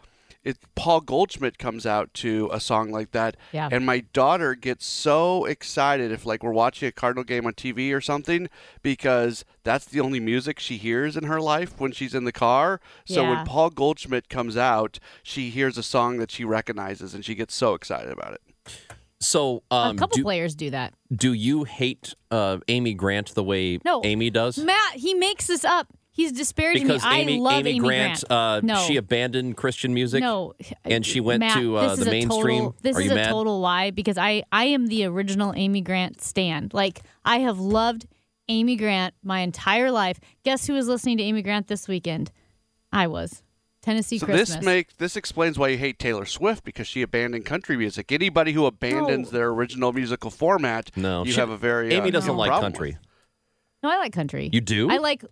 [0.47, 3.69] it Paul Goldschmidt comes out to a song like that, Yeah.
[3.71, 7.91] and my daughter gets so excited if like we're watching a Cardinal game on TV
[7.93, 8.47] or something
[8.81, 12.79] because that's the only music she hears in her life when she's in the car.
[13.05, 13.29] So Yeah.
[13.35, 17.53] when Paul Goldschmidt comes out, she hears a song that she recognizes, and she gets
[17.53, 18.41] so excited about it.
[19.19, 20.93] so, um, a couple do, players do that.
[21.11, 24.01] do you hate uh, Amy Grant the way No.
[24.03, 24.57] Amy does?
[24.59, 25.87] Matt, he makes this up.
[26.17, 27.09] He's disparaging Because me.
[27.21, 30.21] Amy, I love Amy, Grant, Uh, no, she abandoned Christian music.
[30.21, 30.53] no,
[30.83, 32.57] and she went Matt, to, uh, the is a mainstream.
[32.63, 33.29] Total, this Are is you a mad?
[33.29, 36.73] total lie because I I am the original Amy Grant stand.
[36.73, 38.07] Like I have loved
[38.49, 40.19] Amy Grant my entire life.
[40.43, 42.31] Guess who was listening to Amy Grant this weekend?
[42.91, 43.43] I was.
[43.83, 44.55] Tennessee So Christmas.
[44.55, 48.11] this makes this explains why you hate Taylor Swift because she abandoned country music.
[48.11, 49.37] Anybody who abandons No.
[49.37, 52.59] their original musical format, No, you she- have a very Amy uh, doesn't big like
[52.59, 52.91] country.
[52.93, 52.99] with.
[53.83, 54.49] no, I like country.
[54.51, 54.89] You do?
[54.89, 55.23] I like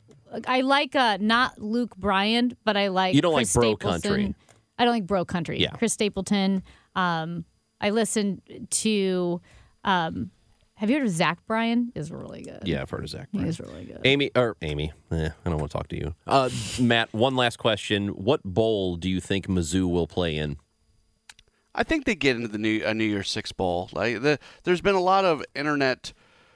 [0.47, 4.01] I like uh not Luke Bryan, but I like You don't Chris like bro Stapleton.
[4.01, 4.35] country.
[4.77, 5.59] I don't like bro country.
[5.59, 5.71] Yeah.
[5.71, 6.63] Chris Stapleton.
[6.95, 7.45] Um
[7.81, 9.41] I listen to
[9.83, 10.31] um
[10.77, 11.93] have you heard of Zach Bryan?
[11.95, 12.63] Is really good.
[12.65, 13.31] Yeah, I've heard of Zach.
[13.31, 13.45] Bryan.
[13.45, 14.01] He's really good.
[14.03, 16.13] Amy or Amy, eh, I don't want to talk to you.
[16.27, 16.49] Uh,
[16.81, 20.57] Matt, one last question: What bowl do you think Mizzou will play in?
[21.73, 23.89] I think they get into the new a New Year's Six bowl.
[23.93, 26.11] Like the, there's been a lot of internet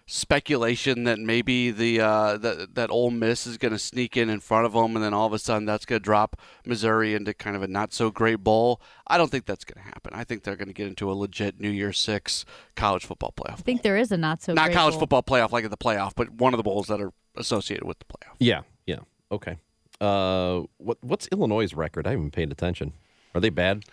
[0.09, 4.39] speculation that maybe the uh, that that Ole Miss is going to sneak in in
[4.39, 7.33] front of them, and then all of a sudden that's going to drop Missouri into
[7.33, 8.81] kind of a not so great bowl.
[9.07, 10.11] I don't think that's going to happen.
[10.13, 12.43] I think they're going to get into a legit New Year Six
[12.75, 13.59] college football playoff.
[13.59, 15.01] I think there is a not so not great college bowl.
[15.01, 17.99] football playoff like at the playoff, but one of the bowls that are associated with
[17.99, 18.35] the playoff.
[18.39, 18.99] Yeah, yeah,
[19.31, 19.57] okay.
[20.01, 22.07] Uh, what what's Illinois' record?
[22.07, 22.93] I haven't paid attention.
[23.35, 23.83] Are they bad?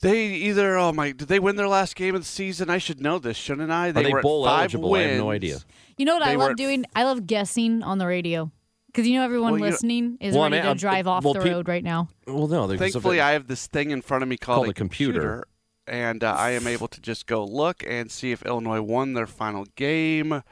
[0.00, 2.70] They either oh my did they win their last game of the season?
[2.70, 3.88] I should know this, shouldn't I?
[3.88, 4.94] Are they were at bowl five eligible?
[4.94, 5.58] I have no idea.
[5.96, 6.84] You know what I They were love doing?
[6.94, 8.50] I love guessing on the radio.
[8.86, 10.74] Because you know everyone Well, you know- listening is Well, I ready mean, to uh,
[10.74, 12.08] drive off well, the pe- road right now.
[12.26, 12.74] Well, no.
[12.76, 15.20] Thankfully, I have this thing in front of me called, Called a a computer.
[15.20, 15.48] computer,
[15.88, 19.26] and uh, I am able to just go look and see if Illinois won their
[19.26, 20.32] final game.
[20.32, 20.42] Uh,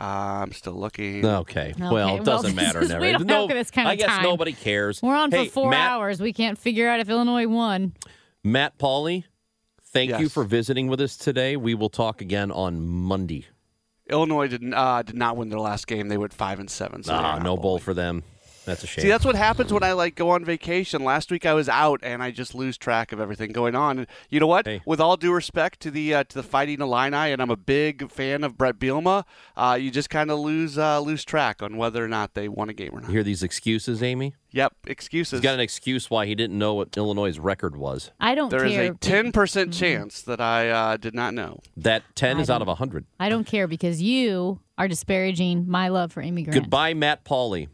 [0.00, 1.24] I'm still looking.
[1.24, 1.72] Okay.
[1.78, 2.80] Well, well, it doesn't this matter.
[2.82, 3.00] is- Never.
[3.00, 4.22] we don't no, have this kind I guess time.
[4.24, 5.00] nobody cares.
[5.02, 6.20] We're on Hey, for four Matt, hours.
[6.20, 7.92] We can't figure out if Illinois won.
[8.44, 9.24] Matt Pauley,
[9.92, 11.56] thank you for visiting with us today.
[11.56, 13.46] We will talk again on Monday.
[14.10, 16.08] Illinois did uh, did not win their last game.
[16.08, 17.02] They went five and seven.
[17.04, 18.24] So Ah, no bowl for them.
[18.64, 19.02] That's a shame.
[19.02, 21.02] See, that's what happens when I like go on vacation.
[21.04, 23.98] Last week I was out and I just lose track of everything going on.
[23.98, 24.66] And you know what?
[24.66, 24.80] Hey.
[24.86, 28.10] With all due respect to the uh, to the Fighting Illini, and I'm a big
[28.10, 29.24] fan of Brett Bielema,
[29.56, 32.68] uh, you just kind of lose uh, lose track on whether or not they won
[32.68, 33.08] a game or not.
[33.08, 34.34] you hear these excuses, Amy?
[34.54, 35.38] Yep, excuses.
[35.38, 38.10] He's got an excuse why he didn't know what Illinois' record was.
[38.20, 38.92] I don't There is care.
[38.92, 39.80] a ten percent Mm-hmm.
[39.80, 41.60] chance that I uh, did not know.
[41.76, 43.06] That 10 I is out of don't- 100.
[43.18, 46.60] I don't care because you are disparaging my love for Amy Grant.
[46.60, 47.68] Goodbye, Matt Pauley.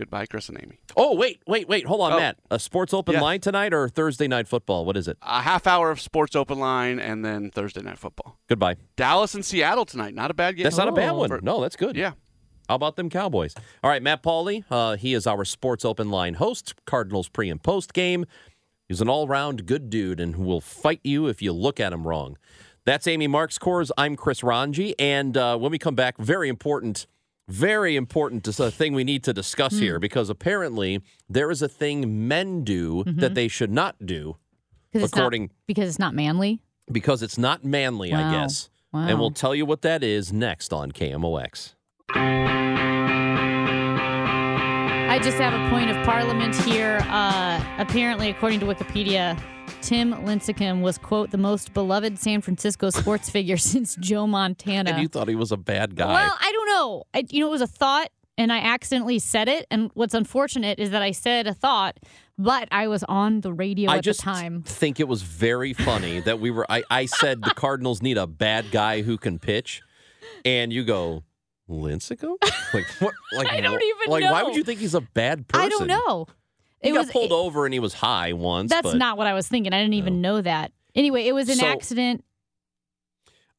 [0.00, 0.78] Goodbye, Chris and Amy.
[0.96, 1.84] Oh, wait, wait, wait.
[1.84, 2.16] Hold on, Oh.
[2.18, 2.38] Matt.
[2.50, 3.20] A sports open Yeah.
[3.20, 4.86] line tonight or Thursday night football?
[4.86, 5.18] What is it?
[5.20, 8.38] A half hour of sports open line and then Thursday night football.
[8.48, 8.76] Goodbye.
[8.96, 10.14] Dallas and Seattle tonight.
[10.14, 10.64] Not a bad game.
[10.64, 11.16] That's not a bad Oh.
[11.18, 11.40] one.
[11.42, 11.96] No, that's good.
[11.96, 12.12] Yeah.
[12.66, 13.54] How about them Cowboys?
[13.84, 14.64] All right, Matt Pauley.
[14.70, 18.24] Uh, he is our sports open line host, Cardinals pre and post game.
[18.88, 22.06] He's an all round good dude and will fight you if you look at him
[22.06, 22.38] wrong.
[22.86, 23.90] That's Amy Marxkors.
[23.98, 24.98] I'm Chris Ranji.
[24.98, 27.06] And uh, when we come back, very important,
[27.50, 29.80] very important to a uh, thing we need to discuss hmm.
[29.80, 33.20] here because apparently there is a thing men do mm-hmm.
[33.20, 34.36] that they should not do
[34.92, 36.60] 'Cause it's according- not, because it's not manly.
[36.90, 38.70] because it's not manly, I guess.
[38.92, 39.06] Wow.
[39.06, 41.74] And we'll tell you what that is next on KMOX.
[45.10, 46.98] I just have a point of parliament here.
[47.08, 49.40] Uh, apparently, according to Wikipedia,
[49.82, 54.90] Tim Lincecum was, quote, the most beloved San Francisco sports figure since Joe Montana.
[54.90, 56.12] And you thought he was a bad guy.
[56.12, 57.04] Well, I don't know.
[57.14, 59.66] I, you know, it was a thought, and I accidentally said it.
[59.70, 61.98] And what's unfortunate is that I said a thought,
[62.38, 64.62] but I was on the radio I at just the time.
[64.62, 66.66] think it was very funny that we were.
[66.70, 69.82] I, I said the Cardinals need a bad guy who can pitch,
[70.44, 71.24] and you go
[71.68, 72.36] Lincecum.
[72.74, 73.14] Like what?
[73.32, 75.66] Like I don't even like why would you think he's a bad person?
[75.66, 76.26] I don't know.
[76.80, 78.70] He it got was pulled it- over and he was high once.
[78.70, 79.72] That's but not what I was thinking.
[79.72, 80.72] I didn't even know that.
[80.94, 82.24] Anyway, it was an So- accident.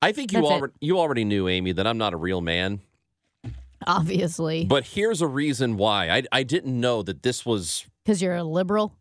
[0.02, 0.54] I think you That's it.
[0.54, 2.82] already you already knew, Amy, that I'm not a real man.
[3.88, 6.10] Obviously, But here's a reason why.
[6.10, 8.94] I I didn't know that this was because you're a liberal.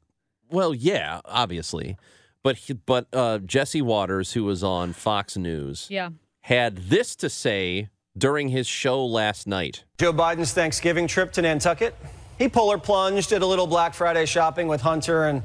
[0.51, 1.97] well, yeah, obviously.
[2.43, 6.11] But he, but uh, Jesse Watters, who was on Fox News, Yeah.
[6.43, 9.85] had this to say during his show last night.
[9.99, 11.95] Joe Biden's Thanksgiving trip to Nantucket.
[12.41, 15.43] He polar plunged, did a little Black Friday shopping with Hunter, and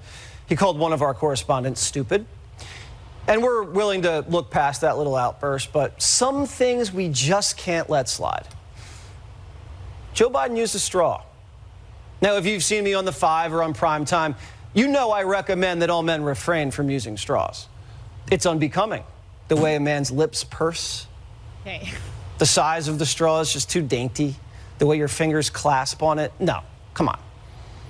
[0.48, 2.26] he called one of our correspondents stupid.
[3.28, 7.90] And we're willing to look past that little outburst, but some things we just can't
[7.90, 8.48] let slide.
[10.14, 11.22] Joe Biden used a straw.
[12.22, 14.36] Now, if you've seen me on the five or on prime time,
[14.74, 17.68] you know I recommend that all men refrain from using straws.
[18.32, 19.04] It's unbecoming.
[19.50, 21.08] The way a man's lips purse,
[21.68, 21.92] Okay.
[22.38, 24.36] the size of the straw is just too dainty.
[24.78, 26.32] The way your fingers clasp on it.
[26.40, 26.62] No,
[26.96, 27.20] come on.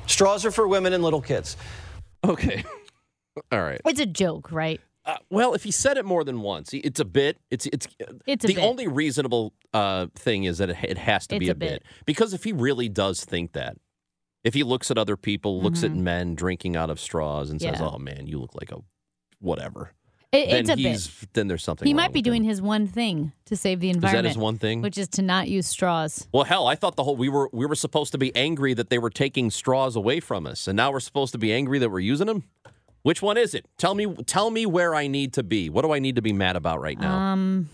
[0.08, 1.56] Straws are for women and little kids.
[2.24, 2.64] Okay.
[3.52, 3.80] All right.
[3.86, 4.82] It's a joke, right?
[5.06, 7.38] Uh, well, if he said it more than once, it's a bit.
[7.52, 7.88] It's it's
[8.26, 8.64] It's a the bit.
[8.64, 11.84] only reasonable uh, thing is that it, it has to be a, a bit.
[11.84, 13.78] bit because if he really does think that,
[14.44, 17.76] if he looks at other people, looks at men drinking out of straws, and says,
[17.76, 17.84] Mm-hmm.
[17.84, 17.90] Yeah.
[17.94, 18.78] "Oh man, you look like a
[19.40, 19.92] whatever,"
[20.36, 20.76] It, then it's a
[21.22, 21.34] bit.
[21.34, 21.88] then there's something.
[21.88, 22.32] He might be with him.
[22.32, 24.26] doing his one thing to save the environment.
[24.28, 24.82] Is that his one thing?
[24.82, 26.28] Which is to not use straws.
[26.32, 28.90] well, hell, I thought the whole we were we were supposed to be angry that
[28.90, 31.90] they were taking straws away from us, and now we're supposed to be angry that
[31.90, 32.44] we're using them.
[33.04, 33.66] Which one is it?
[33.78, 34.14] Tell me.
[34.26, 35.70] Tell me where I need to be.
[35.70, 37.16] What do I need to be mad about right now?
[37.16, 37.70] Um,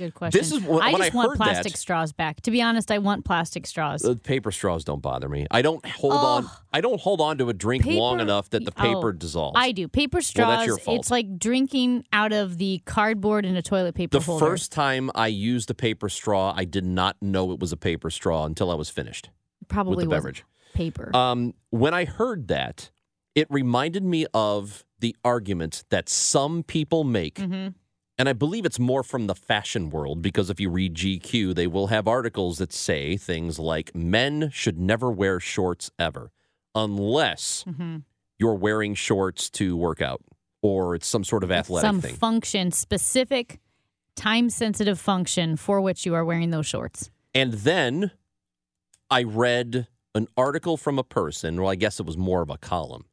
[0.00, 0.38] good question.
[0.40, 2.40] This is when- I just I want plastic that- straws back.
[2.42, 4.02] To be honest, I want plastic straws.
[4.02, 5.46] The paper straws don't bother me.
[5.50, 6.16] I don't hold Oh.
[6.16, 6.50] on.
[6.72, 9.54] I don't hold on to a drink long enough that the oh, paper dissolves.
[9.56, 9.86] I do.
[9.88, 10.46] Paper straws.
[10.48, 10.98] Well, that's your fault.
[11.00, 14.44] It's like drinking out of the cardboard in a toilet paper the holder.
[14.46, 18.10] first time I used a paper straw, I did not know it was a paper
[18.10, 19.30] straw until I was finished
[19.68, 20.44] probably with the beverage.
[20.74, 21.14] paper.
[21.14, 22.90] Um, when I heard that,
[23.34, 27.36] it reminded me of the argument that some people make.
[27.36, 27.68] Mm-hmm.
[28.20, 31.66] And I believe it's more from the fashion world because if you read GQ, they
[31.66, 36.30] will have articles that say things like men should never wear shorts ever
[36.74, 37.96] unless Mm-hmm.
[38.38, 40.20] you're wearing shorts to work out
[40.60, 42.14] or it's some sort of athletic Some thing.
[42.14, 43.58] function, specific,
[44.16, 47.10] time sensitive function for which you are wearing those shorts.
[47.34, 48.10] And then
[49.10, 52.58] I read an article from a person, well, I guess it was more of a
[52.58, 53.06] column.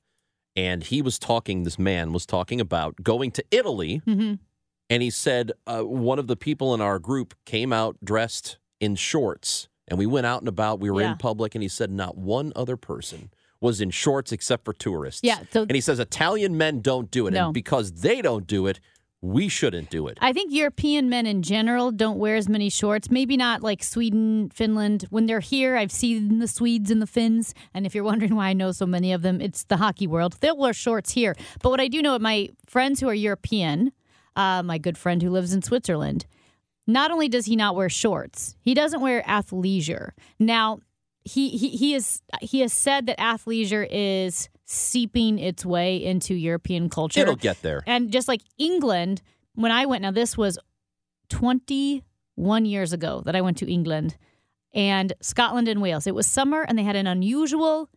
[0.58, 4.02] And he was talking, this man was talking about going to Italy.
[4.06, 4.34] Mm-hmm.
[4.90, 8.96] And he said, uh, one of the people in our group came out dressed in
[8.96, 9.68] shorts.
[9.88, 10.80] And we went out and about.
[10.80, 11.12] We were Yeah.
[11.14, 11.56] in public.
[11.56, 13.30] And he said, not one other person
[13.60, 15.22] was in shorts except for tourists.
[15.24, 17.32] Yeah, so- and he says, Italian men don't do it.
[17.32, 17.46] No.
[17.46, 18.80] And because they don't do it,
[19.20, 20.18] we shouldn't do it.
[20.22, 23.10] I think European men in general don't wear as many shorts.
[23.10, 25.06] Maybe not like Sweden, Finland.
[25.10, 27.56] When they're here, I've seen the Swedes and the Finns.
[27.74, 30.38] And if you're wondering why I know so many of them, it's the hockey world.
[30.40, 31.36] They'll wear shorts here.
[31.64, 33.92] But what I do know, my friends who are European,
[34.38, 36.26] uh, my good friend who lives in Switzerland,
[36.86, 40.12] not only does he not wear shorts, he doesn't wear athleisure.
[40.40, 40.80] Now,
[41.24, 46.90] he he he is he has said that athleisure is seeping its way into European
[46.90, 47.20] culture.
[47.20, 47.84] It'll get there.
[47.86, 49.22] And just like England,
[49.56, 50.58] when I went, now this was
[51.30, 54.18] 21 years ago that I went to England
[54.74, 56.06] and Scotland and Wales.
[56.06, 57.90] It was summer and they had an unusual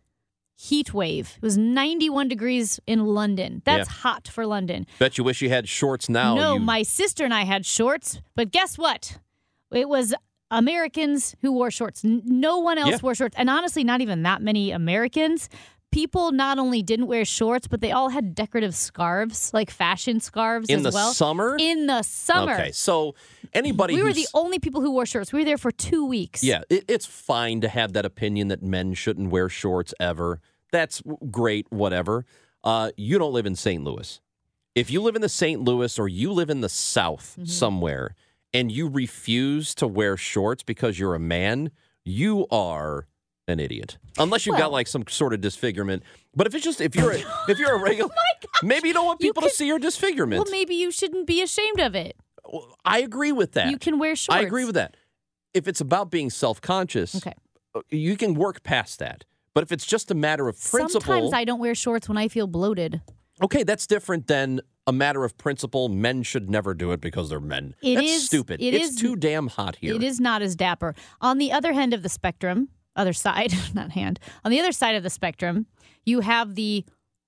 [0.69, 1.33] heat wave.
[1.37, 3.61] It was 91 degrees in London.
[3.65, 3.93] That's Yeah.
[4.03, 4.85] hot for London.
[4.99, 6.35] Bet you wish you had shorts now.
[6.35, 9.17] no, you- my sister and I had shorts, but guess what?
[9.71, 10.13] It was
[10.51, 12.03] Americans who wore shorts.
[12.03, 12.99] No one else Yeah.
[13.01, 13.35] wore shorts.
[13.37, 15.49] And honestly, not even that many Americans.
[15.91, 20.69] People not only didn't wear shorts, but they all had decorative scarves, like fashion scarves
[20.69, 21.13] in as the well.
[21.13, 21.57] summer?
[21.59, 22.53] In the summer.
[22.53, 23.13] Okay, so
[23.53, 25.33] anybody We were the only people who wore shorts.
[25.33, 26.43] We were there for two weeks.
[26.43, 30.39] Yeah, it, it's fine to have that opinion that men shouldn't wear shorts ever.
[30.71, 32.25] That's great, whatever.
[32.63, 33.83] Uh, you don't live in St.
[33.83, 34.19] Louis.
[34.75, 35.61] If you live in the St.
[35.61, 37.45] Louis or you live in the South Mm-hmm.
[37.45, 38.15] somewhere
[38.53, 41.71] and you refuse to wear shorts because you're a man,
[42.05, 43.07] you are
[43.47, 43.97] an idiot.
[44.17, 46.03] Unless you've got like some sort of disfigurement.
[46.35, 48.11] But if it's just if you're a, if you're a regular,
[48.63, 50.43] maybe you don't want Oh people can- to see your disfigurement.
[50.43, 52.15] Well, maybe you shouldn't be ashamed of it.
[52.85, 53.69] I agree with that.
[53.71, 54.37] You can wear shorts.
[54.37, 54.95] I agree with that.
[55.53, 57.33] If it's about being self conscious, Okay.
[57.89, 59.25] you can work past that.
[59.53, 62.27] But if it's just a matter of principle, Sometimes I don't wear shorts when I
[62.27, 63.01] feel bloated.
[63.43, 65.89] okay, that's different than a matter of principle.
[65.89, 67.75] Men should never do it because they're men.
[67.81, 68.61] It that's is- stupid.
[68.61, 69.93] it it's is- too damn hot here.
[69.95, 70.95] It is not as dapper.
[71.19, 74.95] On the other end of the spectrum, other side, not hand, on the other side
[74.95, 75.65] of the spectrum,
[76.05, 76.85] you have the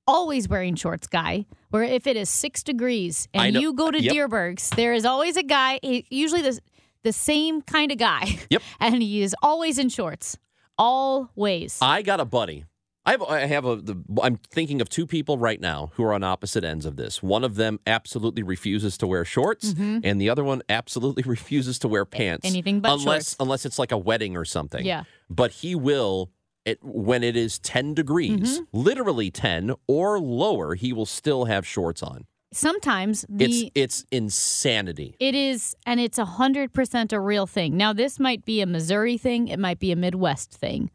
[0.07, 4.13] always wearing shorts guy, where if it is six degrees and you go to yep.
[4.13, 6.59] Dierbergs, there is always a guy, eh, usually the,
[7.03, 8.39] the same kind of guy.
[8.49, 8.61] Yep.
[8.81, 10.37] And he is always in shorts.
[10.77, 11.77] Always.
[11.81, 12.65] I got a buddy
[13.05, 13.75] I have, I have a.
[13.75, 17.21] The, I'm thinking of two people right now who are on opposite ends of this.
[17.21, 21.89] One of them absolutely refuses to wear shorts, and the other one absolutely refuses to
[21.89, 22.47] wear pants.
[22.47, 23.35] anything but unless shorts.
[23.41, 24.85] unless it's like a wedding or something.
[24.85, 25.03] Yeah.
[25.29, 26.31] but he will.
[26.63, 28.63] It, when it is 10 degrees, Mm-hmm.
[28.71, 32.25] literally 10 or lower, he will still have shorts on.
[32.53, 35.15] Sometimes the It's it's insanity.
[35.19, 37.75] It is, and it's a hundred percent a real thing.
[37.75, 40.91] Now, this might be a Missouri thing, it might be a Midwest thing,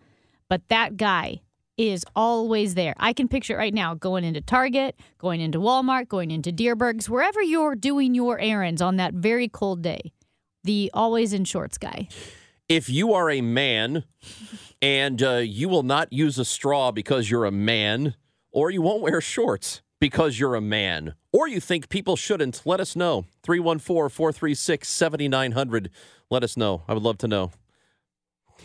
[0.49, 1.41] but that guy
[1.77, 2.95] is always there.
[2.99, 7.09] I can picture it right now going into Target, going into Walmart, going into Dierbergs,
[7.09, 10.13] wherever you're doing your errands on that very cold day.
[10.65, 12.09] The always in shorts guy.
[12.69, 14.05] if you are a man
[14.83, 18.15] and uh, you will not use a straw because you're a man,
[18.51, 22.81] or you won't wear shorts because you're a man, or you think people shouldn't, let
[22.81, 23.25] us know.
[23.43, 25.91] 314 436 7900.
[26.31, 26.83] Let us know.
[26.89, 27.51] I would love to know.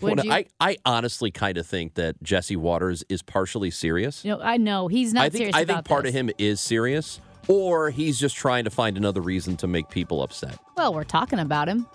[0.01, 0.31] Would you?
[0.31, 4.25] I, I honestly kind of think that Jesse Watters is partially serious.
[4.25, 6.09] Know, I know he's not I think serious I think part this.
[6.11, 10.23] of him is serious, or he's just trying to find another reason to make people
[10.23, 10.57] upset.
[10.75, 11.87] Well, we're talking about him.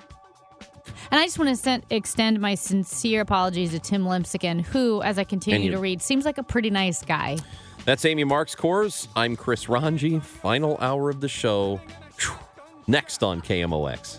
[1.10, 5.18] And I just want to send, extend my sincere apologies to Tim Lincecum, who, as
[5.18, 7.36] I continue you- to read, seems like a pretty nice guy.
[7.88, 9.08] That's Amy Marxkors.
[9.16, 10.18] I'm Chris Ranji.
[10.18, 11.80] Final hour of the show.
[12.86, 14.18] Next on KMOX.